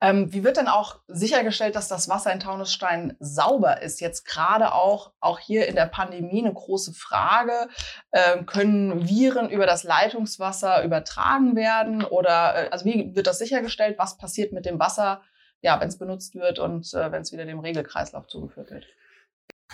Ähm, 0.03 0.33
wie 0.33 0.43
wird 0.43 0.57
denn 0.57 0.67
auch 0.67 0.99
sichergestellt, 1.07 1.75
dass 1.75 1.87
das 1.87 2.09
Wasser 2.09 2.33
in 2.33 2.39
Taunusstein 2.39 3.15
sauber 3.19 3.81
ist? 3.83 4.01
Jetzt 4.01 4.25
gerade 4.25 4.73
auch, 4.73 5.13
auch 5.19 5.37
hier 5.37 5.67
in 5.67 5.75
der 5.75 5.85
Pandemie 5.85 6.43
eine 6.43 6.53
große 6.53 6.93
Frage. 6.93 7.67
Ähm, 8.11 8.47
können 8.47 9.07
Viren 9.07 9.49
über 9.49 9.67
das 9.67 9.83
Leitungswasser 9.83 10.83
übertragen 10.83 11.55
werden? 11.55 12.03
Oder 12.03 12.65
äh, 12.65 12.69
also 12.71 12.85
wie 12.85 13.15
wird 13.15 13.27
das 13.27 13.37
sichergestellt? 13.37 13.99
Was 13.99 14.17
passiert 14.17 14.53
mit 14.53 14.65
dem 14.65 14.79
Wasser, 14.79 15.21
ja, 15.61 15.79
wenn 15.79 15.87
es 15.87 15.97
benutzt 15.97 16.35
wird 16.35 16.59
und 16.59 16.93
äh, 16.93 17.11
wenn 17.11 17.21
es 17.21 17.31
wieder 17.31 17.45
dem 17.45 17.59
Regelkreislauf 17.59 18.27
zugeführt 18.27 18.71
wird. 18.71 18.85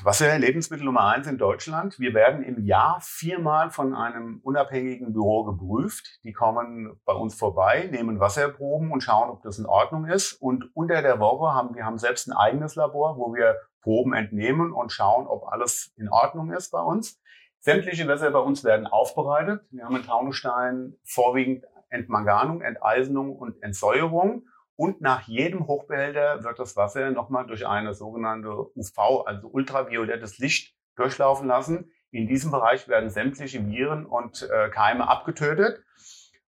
Wasser 0.04 0.38
Lebensmittel 0.38 0.86
Nummer 0.86 1.06
eins 1.06 1.26
in 1.26 1.40
Deutschland. 1.40 2.00
Wir 2.00 2.14
werden 2.14 2.44
im 2.44 2.64
Jahr 2.64 3.00
viermal 3.02 3.72
von 3.72 3.96
einem 3.96 4.40
unabhängigen 4.44 5.12
Büro 5.12 5.44
geprüft. 5.44 6.20
Die 6.24 6.34
kommen 6.34 7.00
bei 7.04 7.14
uns 7.14 7.34
vorbei, 7.34 7.90
nehmen 7.92 8.20
Wasserproben 8.20 8.92
und 8.92 9.02
schauen, 9.02 9.32
ob 9.32 9.42
das 9.42 9.58
in 9.58 9.66
Ordnung 9.66 10.06
ist. 10.06 10.34
Und 10.34 10.70
unter 10.76 11.02
der 11.02 11.20
Woche 11.20 11.52
haben 11.52 11.74
wir 11.74 11.84
haben 11.84 11.98
selbst 11.98 12.28
ein 12.28 12.34
eigenes 12.34 12.76
Labor, 12.76 13.18
wo 13.18 13.34
wir 13.34 13.56
Proben 13.82 14.14
entnehmen 14.14 14.72
und 14.72 14.92
schauen, 14.92 15.26
ob 15.26 15.48
alles 15.48 15.94
in 15.98 16.10
Ordnung 16.10 16.52
ist 16.52 16.70
bei 16.70 16.82
uns. 16.82 17.20
Sämtliche 17.60 18.08
Wässer 18.08 18.30
bei 18.30 18.40
uns 18.40 18.64
werden 18.64 18.86
aufbereitet. 18.86 19.66
Wir 19.72 19.84
haben 19.86 19.96
in 19.96 20.04
Taunusstein 20.04 20.96
vorwiegend 21.06 21.66
Entmanganung, 21.90 22.62
Enteisenung 22.62 23.36
und 23.36 23.64
Entsäuerung. 23.64 24.46
Und 24.78 25.02
nach 25.02 25.24
jedem 25.24 25.68
Hochbehälter 25.68 26.44
wird 26.44 26.60
das 26.60 26.76
Wasser 26.78 27.10
nochmal 27.10 27.48
durch 27.48 27.66
eine 27.68 27.96
sogenannte 27.96 28.50
UV, 28.76 29.26
also 29.26 29.48
ultraviolettes 29.48 30.38
Licht, 30.38 30.76
durchlaufen 30.96 31.48
lassen. 31.48 31.92
In 32.12 32.28
diesem 32.28 32.52
Bereich 32.52 32.88
werden 32.88 33.10
sämtliche 33.10 33.68
Viren 33.68 34.06
und 34.06 34.48
äh, 34.50 34.70
Keime 34.70 35.10
abgetötet. 35.10 35.84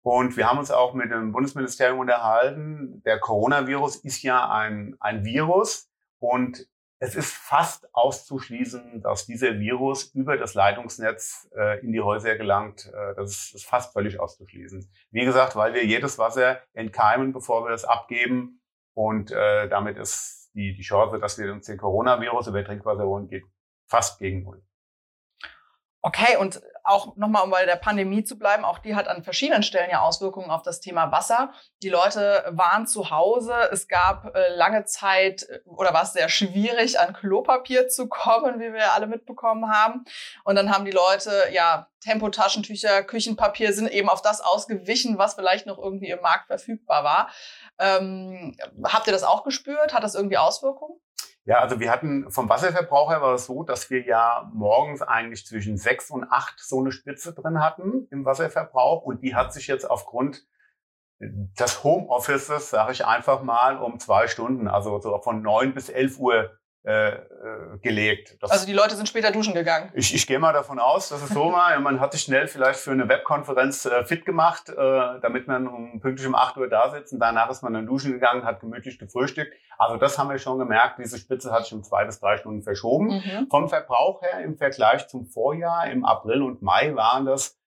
Und 0.03 0.37
wir 0.37 0.47
haben 0.47 0.59
uns 0.59 0.71
auch 0.71 0.93
mit 0.93 1.11
dem 1.11 1.31
Bundesministerium 1.31 1.99
unterhalten. 1.99 3.01
Der 3.05 3.19
Coronavirus 3.19 3.97
ist 3.97 4.21
ja 4.21 4.49
ein, 4.49 4.95
ein 4.99 5.25
Virus 5.25 5.91
und 6.19 6.67
es 7.03 7.15
ist 7.15 7.33
fast 7.33 7.93
auszuschließen, 7.95 9.01
dass 9.01 9.25
dieser 9.25 9.57
Virus 9.57 10.13
über 10.13 10.37
das 10.37 10.53
Leitungsnetz 10.53 11.49
äh, 11.57 11.83
in 11.83 11.91
die 11.93 12.01
Häuser 12.01 12.35
gelangt. 12.35 12.91
Äh, 12.93 13.15
das 13.15 13.31
ist, 13.31 13.55
ist, 13.55 13.65
fast 13.65 13.91
völlig 13.91 14.19
auszuschließen. 14.19 14.87
Wie 15.09 15.25
gesagt, 15.25 15.55
weil 15.55 15.73
wir 15.73 15.83
jedes 15.83 16.19
Wasser 16.19 16.61
entkeimen, 16.73 17.33
bevor 17.33 17.65
wir 17.65 17.71
es 17.71 17.85
abgeben. 17.85 18.61
Und 18.93 19.31
äh, 19.31 19.67
damit 19.67 19.97
ist 19.97 20.51
die, 20.53 20.75
die 20.75 20.83
Chance, 20.83 21.17
dass 21.17 21.39
wir 21.39 21.51
uns 21.51 21.65
den 21.65 21.79
Coronavirus 21.79 22.47
über 22.47 22.63
Trinkwasser 22.63 23.03
holen, 23.03 23.27
geht 23.27 23.45
fast 23.89 24.19
gegen 24.19 24.43
null. 24.43 24.61
Okay, 26.03 26.37
und 26.37 26.61
auch 26.83 27.15
nochmal, 27.15 27.43
um 27.43 27.49
bei 27.49 27.65
der 27.65 27.75
Pandemie 27.75 28.23
zu 28.23 28.37
bleiben, 28.37 28.65
auch 28.65 28.79
die 28.79 28.95
hat 28.95 29.07
an 29.07 29.23
verschiedenen 29.23 29.63
Stellen 29.63 29.89
ja 29.89 30.01
Auswirkungen 30.01 30.51
auf 30.51 30.61
das 30.61 30.79
Thema 30.79 31.11
Wasser. 31.11 31.51
Die 31.83 31.89
Leute 31.89 32.45
waren 32.49 32.87
zu 32.87 33.09
Hause. 33.09 33.53
Es 33.71 33.87
gab 33.87 34.35
äh, 34.35 34.55
lange 34.55 34.85
Zeit 34.85 35.43
äh, 35.43 35.59
oder 35.65 35.93
war 35.93 36.03
es 36.03 36.13
sehr 36.13 36.29
schwierig, 36.29 36.99
an 36.99 37.13
Klopapier 37.13 37.87
zu 37.87 38.07
kommen, 38.07 38.59
wie 38.59 38.73
wir 38.73 38.93
alle 38.93 39.07
mitbekommen 39.07 39.71
haben. 39.71 40.05
Und 40.43 40.55
dann 40.55 40.73
haben 40.73 40.85
die 40.85 40.91
Leute, 40.91 41.31
ja, 41.51 41.87
Tempotaschentücher, 42.01 43.03
Küchenpapier 43.03 43.73
sind 43.73 43.87
eben 43.91 44.09
auf 44.09 44.21
das 44.21 44.41
ausgewichen, 44.41 45.17
was 45.17 45.35
vielleicht 45.35 45.67
noch 45.67 45.77
irgendwie 45.77 46.09
im 46.09 46.21
Markt 46.21 46.47
verfügbar 46.47 47.03
war. 47.03 47.29
Ähm, 47.79 48.57
habt 48.83 49.07
ihr 49.07 49.13
das 49.13 49.23
auch 49.23 49.43
gespürt? 49.43 49.93
Hat 49.93 50.03
das 50.03 50.15
irgendwie 50.15 50.37
Auswirkungen? 50.37 50.99
Ja, 51.51 51.59
also 51.59 51.81
wir 51.81 51.91
hatten 51.91 52.31
vom 52.31 52.47
Wasserverbrauch 52.47 53.09
her 53.09 53.21
war 53.21 53.33
es 53.33 53.45
so, 53.45 53.63
dass 53.63 53.89
wir 53.89 54.05
ja 54.05 54.49
morgens 54.53 55.01
eigentlich 55.01 55.45
zwischen 55.45 55.75
sechs 55.75 56.09
und 56.09 56.23
acht 56.23 56.57
so 56.61 56.79
eine 56.79 56.93
Spitze 56.93 57.33
drin 57.33 57.61
hatten 57.61 58.07
im 58.09 58.23
Wasserverbrauch 58.23 59.01
und 59.01 59.21
die 59.21 59.35
hat 59.35 59.51
sich 59.51 59.67
jetzt 59.67 59.83
aufgrund 59.83 60.47
des 61.19 61.83
Homeoffices, 61.83 62.69
sage 62.69 62.93
ich 62.93 63.05
einfach 63.05 63.43
mal, 63.43 63.79
um 63.79 63.99
zwei 63.99 64.27
Stunden, 64.27 64.69
also 64.69 65.01
so 65.01 65.19
von 65.21 65.41
neun 65.41 65.73
bis 65.73 65.89
elf 65.89 66.19
Uhr 66.19 66.57
äh, 66.83 67.09
äh, 67.09 67.19
gelegt. 67.83 68.37
Das 68.41 68.49
also 68.49 68.65
die 68.65 68.73
Leute 68.73 68.95
sind 68.95 69.07
später 69.07 69.31
duschen 69.31 69.53
gegangen. 69.53 69.91
Ich, 69.93 70.15
ich 70.15 70.25
gehe 70.25 70.39
mal 70.39 70.51
davon 70.51 70.79
aus, 70.79 71.09
dass 71.09 71.21
es 71.21 71.29
so 71.29 71.51
war. 71.51 71.79
Man 71.79 71.99
hat 71.99 72.13
sich 72.13 72.23
schnell 72.23 72.47
vielleicht 72.47 72.79
für 72.79 72.89
eine 72.89 73.07
Webkonferenz 73.07 73.85
äh, 73.85 74.03
fit 74.03 74.25
gemacht, 74.25 74.69
äh, 74.69 74.73
damit 75.21 75.47
man 75.47 75.67
um 75.67 76.01
pünktlich 76.01 76.27
um 76.27 76.33
8 76.33 76.57
Uhr 76.57 76.67
da 76.67 76.89
sitzt. 76.89 77.13
Und 77.13 77.19
danach 77.19 77.51
ist 77.51 77.61
man 77.61 77.73
dann 77.75 77.85
duschen 77.85 78.13
gegangen, 78.13 78.45
hat 78.45 78.61
gemütlich 78.61 78.97
gefrühstückt. 78.97 79.53
Also 79.77 79.97
das 79.97 80.17
haben 80.17 80.31
wir 80.31 80.39
schon 80.39 80.57
gemerkt. 80.57 80.97
Diese 80.97 81.19
Spitze 81.19 81.51
hat 81.51 81.65
sich 81.65 81.73
um 81.73 81.83
zwei 81.83 82.03
bis 82.03 82.19
drei 82.19 82.37
Stunden 82.37 82.63
verschoben. 82.63 83.09
Mhm. 83.09 83.47
Vom 83.51 83.69
Verbrauch 83.69 84.23
her 84.23 84.41
im 84.43 84.57
Vergleich 84.57 85.07
zum 85.07 85.27
Vorjahr 85.27 85.85
im 85.85 86.03
April 86.03 86.41
und 86.41 86.63
Mai 86.63 86.95
waren 86.95 87.27
das 87.27 87.59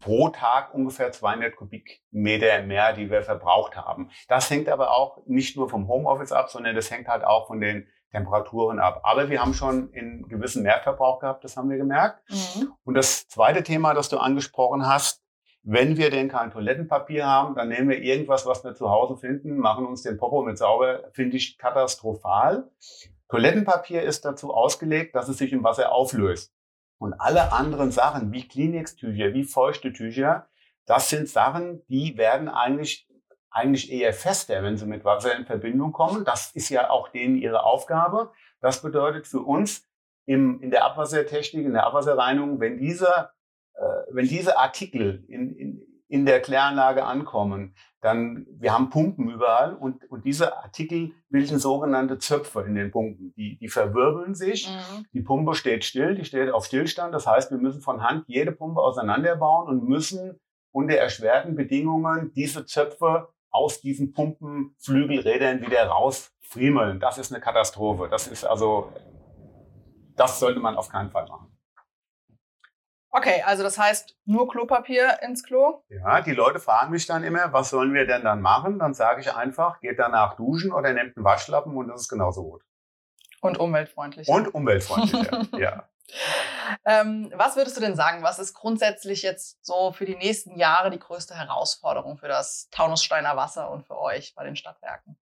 pro 0.00 0.28
Tag 0.28 0.74
ungefähr 0.74 1.10
200 1.10 1.56
Kubikmeter 1.56 2.62
mehr, 2.62 2.92
die 2.92 3.10
wir 3.10 3.22
verbraucht 3.22 3.76
haben. 3.76 4.10
Das 4.28 4.50
hängt 4.50 4.68
aber 4.68 4.92
auch 4.92 5.22
nicht 5.26 5.56
nur 5.56 5.68
vom 5.68 5.88
Homeoffice 5.88 6.32
ab, 6.32 6.50
sondern 6.50 6.76
das 6.76 6.90
hängt 6.90 7.08
halt 7.08 7.24
auch 7.24 7.46
von 7.46 7.60
den 7.60 7.88
Temperaturen 8.10 8.78
ab. 8.78 9.00
Aber 9.04 9.28
wir 9.30 9.40
haben 9.40 9.54
schon 9.54 9.92
einen 9.94 10.28
gewissen 10.28 10.62
Mehrverbrauch 10.62 11.20
gehabt, 11.20 11.44
das 11.44 11.56
haben 11.56 11.70
wir 11.70 11.76
gemerkt. 11.76 12.22
Mhm. 12.28 12.72
Und 12.84 12.94
das 12.94 13.28
zweite 13.28 13.62
Thema, 13.62 13.94
das 13.94 14.08
du 14.08 14.18
angesprochen 14.18 14.86
hast, 14.86 15.22
wenn 15.62 15.96
wir 15.96 16.10
denn 16.10 16.28
kein 16.28 16.50
Toilettenpapier 16.50 17.26
haben, 17.26 17.54
dann 17.54 17.68
nehmen 17.68 17.90
wir 17.90 18.00
irgendwas, 18.00 18.46
was 18.46 18.64
wir 18.64 18.74
zu 18.74 18.88
Hause 18.88 19.16
finden, 19.16 19.58
machen 19.58 19.86
uns 19.86 20.02
den 20.02 20.16
Popo 20.16 20.42
mit 20.42 20.56
sauber, 20.56 21.10
finde 21.12 21.36
ich 21.36 21.58
katastrophal. 21.58 22.70
Toilettenpapier 23.28 24.02
ist 24.02 24.24
dazu 24.24 24.54
ausgelegt, 24.54 25.14
dass 25.14 25.28
es 25.28 25.38
sich 25.38 25.52
im 25.52 25.64
Wasser 25.64 25.92
auflöst. 25.92 26.54
Und 26.98 27.14
alle 27.14 27.52
anderen 27.52 27.90
Sachen, 27.90 28.32
wie 28.32 28.48
Kleenex-Tücher, 28.48 29.34
wie 29.34 29.44
feuchte 29.44 29.92
Tücher, 29.92 30.48
das 30.86 31.10
sind 31.10 31.28
Sachen, 31.28 31.84
die 31.88 32.16
werden 32.16 32.48
eigentlich 32.48 33.06
eigentlich 33.50 33.90
eher 33.90 34.12
fester, 34.12 34.62
wenn 34.62 34.76
sie 34.76 34.86
mit 34.86 35.04
Wasser 35.04 35.36
in 35.36 35.46
Verbindung 35.46 35.92
kommen. 35.92 36.24
Das 36.24 36.52
ist 36.52 36.68
ja 36.68 36.90
auch 36.90 37.08
denen 37.08 37.36
ihre 37.36 37.64
Aufgabe. 37.64 38.30
Das 38.60 38.82
bedeutet 38.82 39.26
für 39.26 39.40
uns 39.40 39.86
im, 40.26 40.60
in 40.60 40.70
der 40.70 40.84
Abwassertechnik, 40.84 41.64
in 41.64 41.72
der 41.72 41.86
Abwasserreinigung, 41.86 42.60
wenn 42.60 42.78
diese, 42.78 43.30
äh, 43.74 43.82
wenn 44.10 44.26
diese 44.26 44.58
Artikel 44.58 45.24
in, 45.28 45.56
in, 45.56 45.82
in 46.08 46.26
der 46.26 46.40
Kläranlage 46.40 47.04
ankommen, 47.04 47.74
dann, 48.00 48.46
wir 48.50 48.72
haben 48.72 48.90
Pumpen 48.90 49.30
überall 49.30 49.74
und, 49.74 50.08
und 50.10 50.24
diese 50.24 50.56
Artikel 50.56 51.12
bilden 51.30 51.58
sogenannte 51.58 52.18
Zöpfe 52.18 52.62
in 52.62 52.74
den 52.74 52.90
Pumpen. 52.90 53.32
Die, 53.36 53.58
die 53.58 53.68
verwirbeln 53.68 54.34
sich, 54.34 54.68
mhm. 54.68 55.06
die 55.12 55.22
Pumpe 55.22 55.54
steht 55.54 55.84
still, 55.84 56.14
die 56.14 56.24
steht 56.24 56.50
auf 56.50 56.66
Stillstand. 56.66 57.14
Das 57.14 57.26
heißt, 57.26 57.50
wir 57.50 57.58
müssen 57.58 57.80
von 57.80 58.02
Hand 58.02 58.24
jede 58.28 58.52
Pumpe 58.52 58.80
auseinanderbauen 58.80 59.68
und 59.68 59.88
müssen 59.88 60.38
unter 60.70 60.94
erschwerten 60.94 61.56
Bedingungen 61.56 62.32
diese 62.34 62.66
Zöpfe 62.66 63.28
aus 63.50 63.80
diesen 63.80 64.12
Pumpenflügelrädern 64.12 65.62
wieder 65.62 65.86
rausfriemeln. 65.86 67.00
Das 67.00 67.18
ist 67.18 67.32
eine 67.32 67.40
Katastrophe. 67.40 68.08
Das 68.10 68.26
ist 68.26 68.44
also, 68.44 68.92
das 70.16 70.38
sollte 70.38 70.60
man 70.60 70.76
auf 70.76 70.88
keinen 70.88 71.10
Fall 71.10 71.26
machen. 71.26 71.58
Okay, 73.10 73.42
also 73.44 73.62
das 73.62 73.78
heißt 73.78 74.16
nur 74.26 74.48
Klopapier 74.48 75.22
ins 75.22 75.42
Klo? 75.42 75.82
Ja, 75.88 76.20
die 76.20 76.32
Leute 76.32 76.60
fragen 76.60 76.92
mich 76.92 77.06
dann 77.06 77.24
immer, 77.24 77.52
was 77.52 77.70
sollen 77.70 77.94
wir 77.94 78.06
denn 78.06 78.22
dann 78.22 78.42
machen? 78.42 78.78
Dann 78.78 78.92
sage 78.92 79.22
ich 79.22 79.34
einfach, 79.34 79.80
geht 79.80 79.98
danach 79.98 80.36
duschen 80.36 80.72
oder 80.72 80.92
nehmt 80.92 81.16
einen 81.16 81.24
Waschlappen 81.24 81.74
und 81.76 81.88
das 81.88 82.02
ist 82.02 82.08
genauso 82.08 82.44
gut. 82.44 82.62
Und 83.40 83.58
umweltfreundlicher. 83.58 84.32
Und 84.32 84.54
umweltfreundlicher, 84.54 85.46
ja. 85.58 85.88
Ähm, 86.84 87.32
was 87.34 87.56
würdest 87.56 87.76
du 87.76 87.80
denn 87.80 87.96
sagen? 87.96 88.22
Was 88.22 88.38
ist 88.38 88.54
grundsätzlich 88.54 89.22
jetzt 89.22 89.64
so 89.64 89.92
für 89.92 90.04
die 90.04 90.16
nächsten 90.16 90.58
Jahre 90.58 90.90
die 90.90 90.98
größte 90.98 91.34
Herausforderung 91.34 92.18
für 92.18 92.28
das 92.28 92.68
Taunussteiner 92.70 93.36
Wasser 93.36 93.70
und 93.70 93.86
für 93.86 93.98
euch 93.98 94.34
bei 94.34 94.44
den 94.44 94.56
Stadtwerken? 94.56 95.16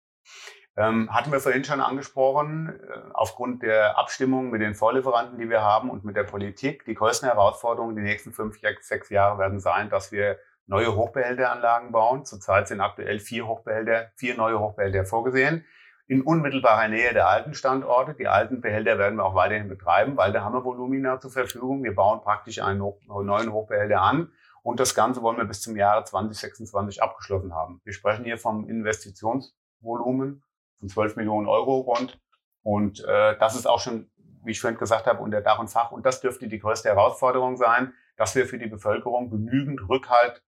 Ähm, 0.77 1.13
hatten 1.13 1.31
wir 1.31 1.39
vorhin 1.39 1.63
schon 1.63 1.79
angesprochen, 1.79 2.69
äh, 2.69 2.99
aufgrund 3.13 3.63
der 3.63 3.97
Abstimmung 3.97 4.49
mit 4.49 4.61
den 4.61 4.75
Vorlieferanten, 4.75 5.39
die 5.39 5.49
wir 5.49 5.61
haben 5.61 5.89
und 5.89 6.03
mit 6.03 6.17
der 6.17 6.23
Politik. 6.23 6.83
Die 6.85 6.95
größten 6.95 7.29
Herausforderungen 7.29 7.95
die 7.95 8.01
nächsten 8.01 8.33
fünf, 8.33 8.59
sechs 8.81 9.09
Jahre 9.09 9.39
werden 9.39 9.59
sein, 9.59 9.89
dass 9.89 10.11
wir 10.11 10.37
neue 10.67 10.95
Hochbehälteranlagen 10.95 11.91
bauen. 11.91 12.25
Zurzeit 12.25 12.67
sind 12.67 12.81
aktuell 12.81 13.19
vier 13.19 13.47
Hochbehälter, 13.47 14.11
vier 14.15 14.35
neue 14.35 14.59
Hochbehälter 14.59 15.05
vorgesehen 15.05 15.65
in 16.07 16.21
unmittelbarer 16.21 16.87
Nähe 16.87 17.13
der 17.13 17.27
alten 17.27 17.53
Standorte. 17.53 18.13
Die 18.13 18.27
alten 18.27 18.61
Behälter 18.61 18.97
werden 18.97 19.17
wir 19.17 19.25
auch 19.25 19.35
weiterhin 19.35 19.67
betreiben, 19.67 20.17
weil 20.17 20.31
da 20.31 20.43
haben 20.43 20.53
wir 20.53 20.63
Volumina 20.63 21.19
zur 21.19 21.31
Verfügung. 21.31 21.83
Wir 21.83 21.95
bauen 21.95 22.21
praktisch 22.21 22.61
einen 22.61 22.79
neuen 23.07 23.51
Hochbehälter 23.51 24.01
an 24.01 24.31
und 24.61 24.79
das 24.79 24.93
Ganze 24.93 25.21
wollen 25.21 25.37
wir 25.37 25.45
bis 25.45 25.61
zum 25.61 25.75
Jahre 25.75 26.03
2026 26.03 27.01
abgeschlossen 27.01 27.53
haben. 27.53 27.81
Wir 27.83 27.93
sprechen 27.93 28.23
hier 28.25 28.37
vom 28.37 28.67
Investitionsvolumen 28.69 30.43
von 30.79 30.89
12 30.89 31.15
Millionen 31.15 31.47
Euro 31.47 31.79
rund 31.79 32.19
und 32.61 33.03
äh, 33.03 33.37
das 33.39 33.55
ist 33.55 33.67
auch 33.67 33.79
schon, 33.79 34.09
wie 34.43 34.51
ich 34.51 34.61
vorhin 34.61 34.77
gesagt 34.77 35.07
habe, 35.07 35.23
unter 35.23 35.41
Dach 35.41 35.59
und 35.59 35.69
Fach 35.69 35.91
und 35.91 36.05
das 36.05 36.21
dürfte 36.21 36.47
die 36.47 36.59
größte 36.59 36.89
Herausforderung 36.89 37.57
sein, 37.57 37.93
dass 38.15 38.35
wir 38.35 38.45
für 38.45 38.59
die 38.59 38.67
Bevölkerung 38.67 39.31
genügend 39.31 39.89
Rückhalt 39.89 40.43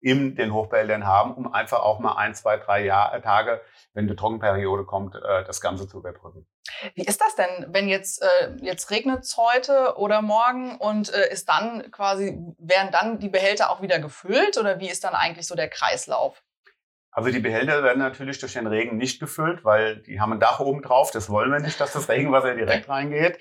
in 0.00 0.36
den 0.36 0.52
Hochbehältern 0.52 1.06
haben, 1.06 1.34
um 1.34 1.52
einfach 1.52 1.80
auch 1.80 1.98
mal 1.98 2.14
ein, 2.14 2.34
zwei, 2.34 2.56
drei 2.58 2.84
Jahr, 2.84 3.14
äh, 3.14 3.20
Tage, 3.20 3.60
wenn 3.94 4.06
die 4.06 4.16
Trockenperiode 4.16 4.84
kommt, 4.84 5.14
äh, 5.14 5.44
das 5.44 5.60
Ganze 5.60 5.88
zu 5.88 5.98
überbrücken. 5.98 6.46
Wie 6.94 7.04
ist 7.04 7.20
das 7.20 7.34
denn, 7.36 7.66
wenn 7.68 7.88
jetzt, 7.88 8.22
äh, 8.22 8.56
jetzt 8.60 8.90
regnet 8.90 9.24
es 9.24 9.36
heute 9.36 9.96
oder 9.96 10.20
morgen 10.20 10.76
und 10.76 11.08
ist 11.08 11.48
dann 11.48 11.90
quasi, 11.90 12.38
werden 12.58 12.90
dann 12.92 13.18
die 13.18 13.28
Behälter 13.28 13.70
auch 13.70 13.80
wieder 13.80 13.98
gefüllt 13.98 14.58
oder 14.58 14.78
wie 14.80 14.88
ist 14.88 15.04
dann 15.04 15.14
eigentlich 15.14 15.46
so 15.46 15.54
der 15.54 15.68
Kreislauf? 15.68 16.42
Also 17.10 17.30
die 17.30 17.38
Behälter 17.38 17.82
werden 17.82 18.00
natürlich 18.00 18.38
durch 18.40 18.52
den 18.52 18.66
Regen 18.66 18.98
nicht 18.98 19.20
gefüllt, 19.20 19.64
weil 19.64 20.02
die 20.02 20.20
haben 20.20 20.34
ein 20.34 20.40
Dach 20.40 20.60
oben 20.60 20.82
drauf. 20.82 21.12
Das 21.12 21.30
wollen 21.30 21.50
wir 21.50 21.60
nicht, 21.60 21.80
dass 21.80 21.94
das 21.94 22.10
Regenwasser 22.10 22.54
direkt 22.54 22.88
reingeht. 22.90 23.38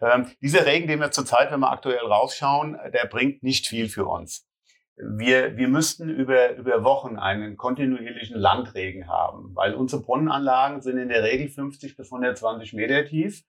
Ähm, 0.00 0.32
dieser 0.40 0.66
Regen, 0.66 0.88
den 0.88 0.98
wir 0.98 1.12
zurzeit, 1.12 1.52
wenn 1.52 1.60
wir 1.60 1.70
aktuell 1.70 2.04
rausschauen, 2.04 2.76
der 2.92 3.06
bringt 3.06 3.44
nicht 3.44 3.68
viel 3.68 3.88
für 3.88 4.06
uns 4.06 4.48
wir, 4.96 5.56
wir 5.56 5.68
müssten 5.68 6.08
über, 6.08 6.54
über 6.56 6.84
Wochen 6.84 7.16
einen 7.16 7.56
kontinuierlichen 7.56 8.38
Landregen 8.38 9.08
haben, 9.08 9.54
weil 9.54 9.74
unsere 9.74 10.02
Brunnenanlagen 10.02 10.80
sind 10.82 10.98
in 10.98 11.08
der 11.08 11.22
Regel 11.22 11.48
50 11.48 11.96
bis 11.96 12.12
120 12.12 12.72
Meter 12.74 13.04
tief. 13.04 13.42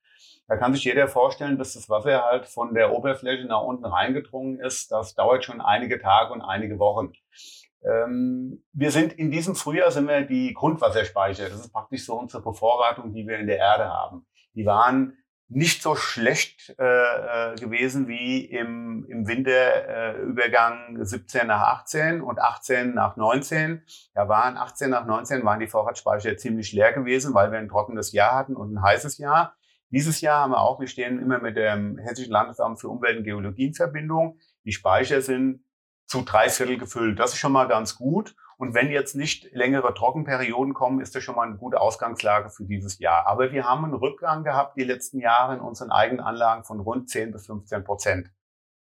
Da 0.47 0.57
kann 0.57 0.73
sich 0.73 0.83
jeder 0.83 1.07
vorstellen, 1.07 1.57
dass 1.57 1.73
das 1.73 1.89
Wasser 1.89 2.23
halt 2.23 2.45
von 2.45 2.73
der 2.73 2.93
Oberfläche 2.93 3.45
nach 3.45 3.61
unten 3.61 3.85
reingedrungen 3.85 4.59
ist. 4.59 4.91
Das 4.91 5.15
dauert 5.15 5.43
schon 5.45 5.61
einige 5.61 5.99
Tage 5.99 6.33
und 6.33 6.41
einige 6.41 6.79
Wochen. 6.79 7.13
Ähm, 7.83 8.63
wir 8.71 8.91
sind 8.91 9.13
in 9.13 9.31
diesem 9.31 9.55
Frühjahr 9.55 9.91
sind 9.91 10.07
wir 10.07 10.21
die 10.21 10.53
Grundwasserspeicher. 10.53 11.49
Das 11.49 11.59
ist 11.59 11.73
praktisch 11.73 12.05
so 12.05 12.15
unsere 12.15 12.43
Bevorratung, 12.43 13.13
die 13.13 13.27
wir 13.27 13.39
in 13.39 13.47
der 13.47 13.57
Erde 13.57 13.89
haben. 13.89 14.25
Die 14.53 14.65
waren 14.65 15.17
nicht 15.49 15.83
so 15.83 15.95
schlecht 15.95 16.75
äh, 16.79 16.83
äh 16.83 17.55
gewesen 17.55 18.07
wie 18.07 18.45
im, 18.45 19.05
im 19.07 19.27
Winterübergang 19.27 20.99
äh, 20.99 21.05
17 21.05 21.47
nach 21.47 21.61
18 21.61 22.21
und 22.21 22.39
18 22.39 22.93
nach 22.93 23.17
19. 23.17 23.83
Da 24.13 24.27
waren 24.27 24.57
18 24.57 24.89
nach 24.89 25.05
19 25.05 25.45
waren 25.45 25.59
die 25.59 25.67
Vorratsspeicher 25.67 26.37
ziemlich 26.37 26.71
leer 26.71 26.93
gewesen, 26.93 27.33
weil 27.33 27.51
wir 27.51 27.59
ein 27.59 27.69
trockenes 27.69 28.11
Jahr 28.11 28.35
hatten 28.35 28.55
und 28.55 28.73
ein 28.73 28.81
heißes 28.81 29.17
Jahr. 29.17 29.55
Dieses 29.89 30.21
Jahr 30.21 30.41
haben 30.41 30.51
wir 30.51 30.61
auch, 30.61 30.79
wir 30.79 30.87
stehen 30.87 31.19
immer 31.19 31.39
mit 31.39 31.55
dem 31.55 31.99
Hessischen 31.99 32.31
Landesamt 32.31 32.81
für 32.81 32.89
Umwelt 32.89 33.19
und 33.19 33.25
Geologie 33.25 33.67
in 33.67 33.73
Verbindung. 33.75 34.39
Die 34.65 34.71
Speicher 34.71 35.21
sind 35.21 35.63
zu 36.07 36.23
drei 36.23 36.49
Viertel 36.49 36.77
gefüllt. 36.77 37.19
Das 37.19 37.33
ist 37.33 37.39
schon 37.39 37.51
mal 37.51 37.67
ganz 37.67 37.95
gut. 37.95 38.35
Und 38.57 38.73
wenn 38.73 38.91
jetzt 38.91 39.15
nicht 39.15 39.51
längere 39.53 39.93
Trockenperioden 39.93 40.73
kommen, 40.73 41.01
ist 41.01 41.15
das 41.15 41.23
schon 41.23 41.35
mal 41.35 41.47
eine 41.47 41.57
gute 41.57 41.81
Ausgangslage 41.81 42.49
für 42.49 42.65
dieses 42.65 42.99
Jahr. 42.99 43.27
Aber 43.27 43.51
wir 43.51 43.65
haben 43.65 43.83
einen 43.83 43.93
Rückgang 43.93 44.43
gehabt 44.43 44.77
die 44.77 44.83
letzten 44.83 45.19
Jahre 45.19 45.55
in 45.55 45.59
unseren 45.59 45.91
eigenen 45.91 46.19
Anlagen 46.19 46.63
von 46.63 46.79
rund 46.79 47.09
10 47.09 47.31
bis 47.31 47.47
15 47.47 47.83
Prozent. 47.83 48.31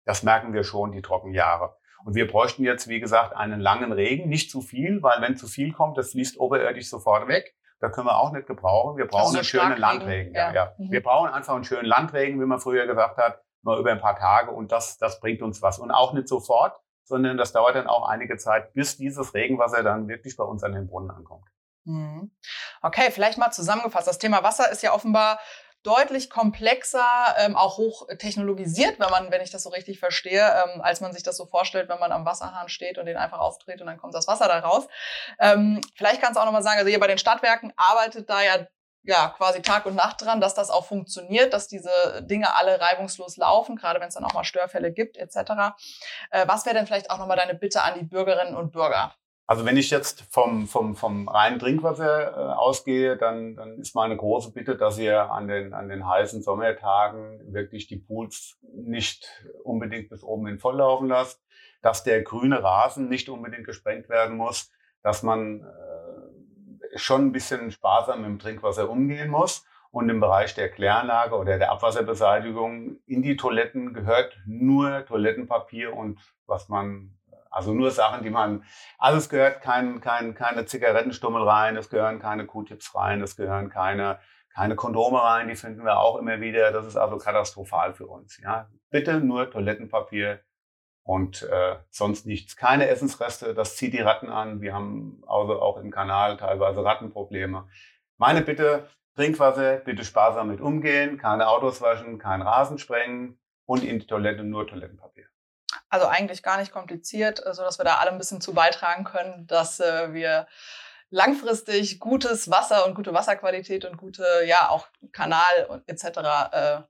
Das 0.04 0.22
merken 0.22 0.52
wir 0.52 0.64
schon, 0.64 0.92
die 0.92 1.02
Trockenjahre. 1.02 1.76
Und 2.04 2.14
wir 2.14 2.26
bräuchten 2.26 2.64
jetzt, 2.64 2.88
wie 2.88 3.00
gesagt, 3.00 3.34
einen 3.36 3.60
langen 3.60 3.92
Regen, 3.92 4.28
nicht 4.28 4.50
zu 4.50 4.60
viel, 4.60 5.02
weil 5.02 5.20
wenn 5.22 5.36
zu 5.36 5.46
viel 5.46 5.72
kommt, 5.72 5.96
das 5.98 6.10
fließt 6.10 6.38
oberirdisch 6.38 6.88
sofort 6.88 7.28
weg. 7.28 7.54
Da 7.80 7.88
können 7.88 8.06
wir 8.06 8.16
auch 8.16 8.32
nicht 8.32 8.46
gebrauchen. 8.46 8.96
Wir 8.96 9.06
brauchen 9.06 9.36
also 9.36 9.38
einen 9.38 9.44
schönen 9.44 9.76
Landregen. 9.76 10.34
Ja. 10.34 10.52
Ja, 10.52 10.72
Mhm. 10.78 10.90
Wir 10.90 11.02
brauchen 11.02 11.30
einfach 11.30 11.54
einen 11.54 11.64
schönen 11.64 11.84
Landregen, 11.84 12.40
wie 12.40 12.46
man 12.46 12.60
früher 12.60 12.86
gesagt 12.86 13.18
hat, 13.18 13.40
mal 13.62 13.78
über 13.78 13.90
ein 13.90 14.00
paar 14.00 14.16
Tage 14.16 14.50
und 14.50 14.72
das, 14.72 14.98
das 14.98 15.20
bringt 15.20 15.42
uns 15.42 15.62
was. 15.62 15.78
Und 15.78 15.90
auch 15.90 16.12
nicht 16.12 16.28
sofort, 16.28 16.76
sondern 17.04 17.36
das 17.36 17.52
dauert 17.52 17.76
dann 17.76 17.86
auch 17.86 18.08
einige 18.08 18.36
Zeit, 18.36 18.72
bis 18.74 18.96
dieses 18.96 19.34
Regenwasser 19.34 19.82
dann 19.82 20.08
wirklich 20.08 20.36
bei 20.36 20.44
uns 20.44 20.62
an 20.62 20.72
den 20.72 20.86
Brunnen 20.86 21.10
ankommt. 21.10 21.46
Mhm. 21.84 22.30
Okay, 22.80 23.10
vielleicht 23.10 23.38
mal 23.38 23.50
zusammengefasst. 23.50 24.08
Das 24.08 24.18
Thema 24.18 24.42
Wasser 24.42 24.70
ist 24.70 24.82
ja 24.82 24.92
offenbar 24.92 25.40
deutlich 25.82 26.30
komplexer, 26.30 27.04
ähm, 27.38 27.56
auch 27.56 27.76
hoch 27.76 28.06
technologisiert, 28.18 29.00
wenn 29.00 29.10
man, 29.10 29.30
wenn 29.32 29.40
ich 29.40 29.50
das 29.50 29.64
so 29.64 29.70
richtig 29.70 29.98
verstehe, 29.98 30.40
ähm, 30.42 30.80
als 30.80 31.00
man 31.00 31.12
sich 31.12 31.24
das 31.24 31.36
so 31.36 31.46
vorstellt, 31.46 31.88
wenn 31.88 31.98
man 31.98 32.12
am 32.12 32.24
Wasserhahn 32.24 32.68
steht 32.68 32.98
und 32.98 33.06
den 33.06 33.16
einfach 33.16 33.40
aufdreht 33.40 33.80
und 33.80 33.88
dann 33.88 33.98
kommt 33.98 34.14
das 34.14 34.28
Wasser 34.28 34.46
da 34.46 34.60
raus. 34.60 34.86
Ähm, 35.40 35.80
vielleicht 35.96 36.20
kannst 36.20 36.36
du 36.36 36.40
auch 36.40 36.44
nochmal 36.44 36.62
sagen, 36.62 36.78
also 36.78 36.88
hier 36.88 37.00
bei 37.00 37.08
den 37.08 37.18
Stadtwerken 37.18 37.72
arbeitet 37.76 38.30
da 38.30 38.42
ja 38.42 38.66
ja, 39.04 39.34
quasi 39.36 39.62
Tag 39.62 39.86
und 39.86 39.94
Nacht 39.94 40.22
dran, 40.22 40.40
dass 40.40 40.54
das 40.54 40.70
auch 40.70 40.84
funktioniert, 40.84 41.52
dass 41.52 41.68
diese 41.68 42.22
Dinge 42.22 42.54
alle 42.54 42.80
reibungslos 42.80 43.36
laufen, 43.36 43.76
gerade 43.76 44.00
wenn 44.00 44.08
es 44.08 44.14
dann 44.14 44.24
auch 44.24 44.34
mal 44.34 44.44
Störfälle 44.44 44.92
gibt 44.92 45.16
etc. 45.16 45.36
Äh, 46.30 46.46
was 46.46 46.64
wäre 46.66 46.76
denn 46.76 46.86
vielleicht 46.86 47.10
auch 47.10 47.18
nochmal 47.18 47.36
deine 47.36 47.54
Bitte 47.54 47.82
an 47.82 47.98
die 47.98 48.04
Bürgerinnen 48.04 48.54
und 48.54 48.72
Bürger? 48.72 49.12
Also 49.46 49.66
wenn 49.66 49.76
ich 49.76 49.90
jetzt 49.90 50.22
vom, 50.30 50.66
vom, 50.66 50.94
vom 50.94 51.28
reinen 51.28 51.58
Trinkwasser 51.58 52.30
äh, 52.30 52.54
ausgehe, 52.54 53.16
dann, 53.16 53.56
dann 53.56 53.78
ist 53.78 53.94
meine 53.94 54.16
große 54.16 54.52
Bitte, 54.52 54.76
dass 54.76 54.98
ihr 54.98 55.30
an 55.30 55.48
den, 55.48 55.74
an 55.74 55.88
den 55.88 56.06
heißen 56.06 56.42
Sommertagen 56.42 57.52
wirklich 57.52 57.88
die 57.88 57.98
Pools 57.98 58.56
nicht 58.62 59.44
unbedingt 59.64 60.10
bis 60.10 60.22
oben 60.22 60.46
hin 60.46 60.58
volllaufen 60.58 61.08
lasst, 61.08 61.42
dass 61.82 62.04
der 62.04 62.22
grüne 62.22 62.62
Rasen 62.62 63.08
nicht 63.08 63.28
unbedingt 63.28 63.66
gesprengt 63.66 64.08
werden 64.08 64.36
muss, 64.36 64.70
dass 65.02 65.24
man 65.24 65.60
äh, 65.60 66.01
schon 66.96 67.26
ein 67.26 67.32
bisschen 67.32 67.70
sparsam 67.70 68.20
mit 68.20 68.30
dem 68.30 68.38
Trinkwasser 68.38 68.88
umgehen 68.88 69.30
muss. 69.30 69.66
Und 69.90 70.08
im 70.08 70.20
Bereich 70.20 70.54
der 70.54 70.70
Kläranlage 70.70 71.36
oder 71.36 71.58
der 71.58 71.70
Abwasserbeseitigung 71.70 72.96
in 73.06 73.20
die 73.20 73.36
Toiletten 73.36 73.92
gehört 73.92 74.40
nur 74.46 75.04
Toilettenpapier 75.04 75.94
und 75.94 76.18
was 76.46 76.70
man 76.70 77.18
also 77.50 77.74
nur 77.74 77.90
Sachen, 77.90 78.22
die 78.22 78.30
man, 78.30 78.64
also 78.98 79.18
es 79.18 79.28
gehört 79.28 79.60
kein, 79.60 80.00
kein, 80.00 80.34
keine 80.34 80.64
Zigarettenstummel 80.64 81.42
rein, 81.42 81.76
es 81.76 81.90
gehören 81.90 82.18
keine 82.18 82.46
Q-Tips 82.46 82.94
rein, 82.94 83.20
es 83.20 83.36
gehören 83.36 83.68
keine, 83.68 84.18
keine 84.54 84.74
Kondome 84.74 85.22
rein, 85.22 85.48
die 85.48 85.56
finden 85.56 85.84
wir 85.84 85.98
auch 85.98 86.16
immer 86.16 86.40
wieder. 86.40 86.72
Das 86.72 86.86
ist 86.86 86.96
also 86.96 87.18
katastrophal 87.18 87.92
für 87.92 88.06
uns. 88.06 88.40
Ja, 88.42 88.70
bitte 88.90 89.20
nur 89.20 89.50
Toilettenpapier 89.50 90.40
und 91.04 91.42
äh, 91.42 91.76
sonst 91.90 92.26
nichts. 92.26 92.56
Keine 92.56 92.88
Essensreste, 92.88 93.54
das 93.54 93.76
zieht 93.76 93.92
die 93.92 94.00
Ratten 94.00 94.28
an. 94.28 94.60
Wir 94.60 94.74
haben 94.74 95.22
also 95.26 95.60
auch 95.60 95.78
im 95.78 95.90
Kanal 95.90 96.36
teilweise 96.36 96.84
Rattenprobleme. 96.84 97.68
Meine 98.18 98.42
Bitte, 98.42 98.88
Trinkwasser, 99.14 99.76
bitte 99.76 100.04
sparsam 100.04 100.48
mit 100.48 100.60
umgehen, 100.60 101.18
keine 101.18 101.48
Autos 101.48 101.82
waschen, 101.82 102.18
kein 102.18 102.40
Rasen 102.40 102.78
sprengen 102.78 103.38
und 103.66 103.84
in 103.84 103.98
die 103.98 104.06
Toilette 104.06 104.42
nur 104.42 104.66
Toilettenpapier. 104.66 105.26
Also 105.88 106.06
eigentlich 106.06 106.42
gar 106.42 106.58
nicht 106.58 106.72
kompliziert, 106.72 107.44
äh, 107.44 107.52
so 107.52 107.62
dass 107.62 107.78
wir 107.78 107.84
da 107.84 107.96
alle 107.96 108.10
ein 108.10 108.18
bisschen 108.18 108.40
zu 108.40 108.54
beitragen 108.54 109.04
können, 109.04 109.46
dass 109.46 109.80
äh, 109.80 110.14
wir 110.14 110.46
langfristig 111.10 112.00
gutes 112.00 112.50
Wasser 112.50 112.86
und 112.86 112.94
gute 112.94 113.12
Wasserqualität 113.12 113.84
und 113.84 113.98
gute, 113.98 114.24
ja, 114.46 114.70
auch 114.70 114.86
Kanal 115.12 115.66
und 115.68 115.86
etc. 115.86 116.06
Äh, 116.52 116.80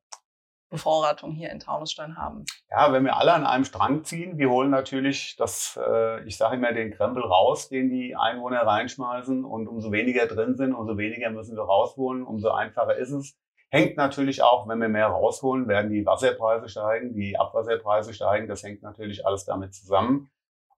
Bevorratung 0.72 1.32
hier 1.32 1.50
in 1.50 1.60
Taunusstein 1.60 2.16
haben. 2.16 2.44
Ja, 2.70 2.92
wenn 2.92 3.04
wir 3.04 3.16
alle 3.16 3.34
an 3.34 3.46
einem 3.46 3.64
Strang 3.64 4.04
ziehen, 4.04 4.38
wir 4.38 4.50
holen 4.50 4.70
natürlich 4.70 5.36
das, 5.36 5.78
äh, 5.80 6.24
ich 6.24 6.38
sage 6.38 6.56
immer, 6.56 6.72
den 6.72 6.92
Krempel 6.92 7.22
raus, 7.22 7.68
den 7.68 7.90
die 7.90 8.16
Einwohner 8.16 8.66
reinschmeißen 8.66 9.44
und 9.44 9.68
umso 9.68 9.92
weniger 9.92 10.26
drin 10.26 10.56
sind, 10.56 10.72
umso 10.72 10.96
weniger 10.96 11.30
müssen 11.30 11.56
wir 11.56 11.62
rausholen, 11.62 12.24
umso 12.24 12.50
einfacher 12.50 12.96
ist 12.96 13.12
es. 13.12 13.36
Hängt 13.70 13.96
natürlich 13.96 14.42
auch, 14.42 14.66
wenn 14.66 14.80
wir 14.80 14.88
mehr 14.88 15.08
rausholen, 15.08 15.68
werden 15.68 15.90
die 15.90 16.04
Wasserpreise 16.04 16.68
steigen, 16.68 17.14
die 17.14 17.38
Abwasserpreise 17.38 18.12
steigen. 18.12 18.48
Das 18.48 18.62
hängt 18.62 18.82
natürlich 18.82 19.26
alles 19.26 19.44
damit 19.44 19.74
zusammen. 19.74 20.30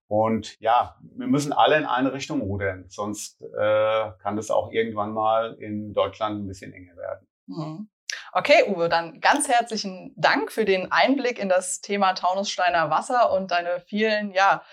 Und 0.09 0.61
ja, 0.61 0.97
wir 1.01 1.29
müssen 1.29 1.53
alle 1.53 1.79
in 1.79 1.87
eine 1.87 2.13
Richtung 2.13 2.41
rudern, 2.43 2.85
sonst 2.89 3.43
äh, 3.43 4.11
kann 4.23 4.37
das 4.37 4.51
auch 4.51 4.71
irgendwann 4.71 5.13
mal 5.13 5.55
in 5.55 5.93
Deutschland 5.93 6.41
ein 6.41 6.47
bisschen 6.47 6.73
enger 6.73 6.97
werden. 6.97 7.27
Mhm. 7.47 7.89
Okay, 8.37 8.65
Uwe, 8.67 8.89
dann 8.89 9.21
ganz 9.21 9.49
herzlichen 9.49 10.13
Dank 10.17 10.51
für 10.51 10.65
den 10.65 10.91
Einblick 10.91 11.39
in 11.39 11.49
das 11.49 11.81
Thema 11.81 12.15
Taunussteiner 12.15 12.91
Wasser 12.91 13.33
und 13.33 13.53
deine 13.53 13.79
vielen, 13.87 14.33
ja, 14.33 14.65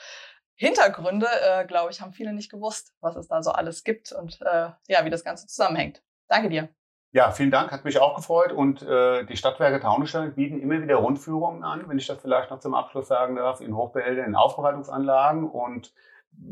Hintergründe, 0.56 1.28
äh, 1.28 1.66
glaube 1.68 1.92
ich, 1.92 2.02
haben 2.02 2.12
viele 2.12 2.34
nicht 2.34 2.50
gewusst, 2.50 2.92
was 3.02 3.16
es 3.16 3.28
da 3.28 3.44
so 3.44 3.52
alles 3.52 3.84
gibt 3.84 4.14
und 4.14 4.42
äh, 4.42 4.70
ja, 4.88 5.06
wie 5.06 5.12
das 5.12 5.24
Ganze 5.24 5.46
zusammenhängt. 5.46 6.02
Danke 6.28 6.50
dir. 6.50 6.70
Ja, 7.12 7.30
vielen 7.30 7.52
Dank, 7.52 7.72
hat 7.72 7.86
mich 7.86 8.00
auch 8.00 8.16
gefreut. 8.16 8.52
Und 8.52 8.82
äh, 8.82 9.26
die 9.26 9.38
Stadtwerke 9.38 9.80
Taunusstein 9.80 10.34
bieten 10.34 10.60
immer 10.60 10.82
wieder 10.82 10.96
Rundführungen 10.96 11.64
an, 11.64 11.88
wenn 11.88 12.00
ich 12.00 12.08
das 12.08 12.20
vielleicht 12.20 12.50
noch 12.50 12.62
zum 12.62 12.74
Abschluss 12.74 13.10
sagen 13.10 13.36
darf, 13.36 13.62
in 13.62 13.76
Hochbehältern, 13.76 14.26
in 14.26 14.36
Aufbereitungsanlagen 14.36 15.48
und 15.48 15.94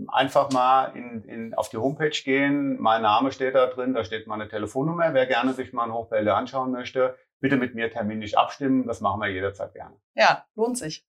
einfach 0.07 0.51
mal 0.51 0.95
in, 0.95 1.23
in, 1.23 1.53
auf 1.53 1.69
die 1.69 1.77
Homepage 1.77 2.09
gehen. 2.09 2.79
Mein 2.79 3.01
Name 3.01 3.31
steht 3.31 3.55
da 3.55 3.67
drin, 3.67 3.93
da 3.93 4.03
steht 4.03 4.27
meine 4.27 4.47
Telefonnummer. 4.47 5.13
Wer 5.13 5.25
gerne 5.25 5.53
sich 5.53 5.73
mal 5.73 5.83
einen 5.83 5.93
Hochbehälter 5.93 6.35
anschauen 6.35 6.71
möchte, 6.71 7.17
bitte 7.39 7.57
mit 7.57 7.75
mir 7.75 7.91
terminlich 7.91 8.37
abstimmen. 8.37 8.87
Das 8.87 9.01
machen 9.01 9.21
wir 9.21 9.29
jederzeit 9.29 9.73
gerne. 9.73 9.95
Ja, 10.15 10.45
lohnt 10.55 10.77
sich. 10.77 11.05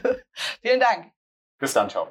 Vielen 0.62 0.80
Dank. 0.80 1.12
Bis 1.58 1.72
dann, 1.72 1.90
ciao. 1.90 2.08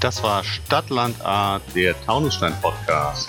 Das 0.00 0.22
war 0.22 0.44
Stadtland 0.44 1.16
A, 1.24 1.60
der 1.74 2.00
Taunusstein 2.04 2.54
Podcast. 2.62 3.28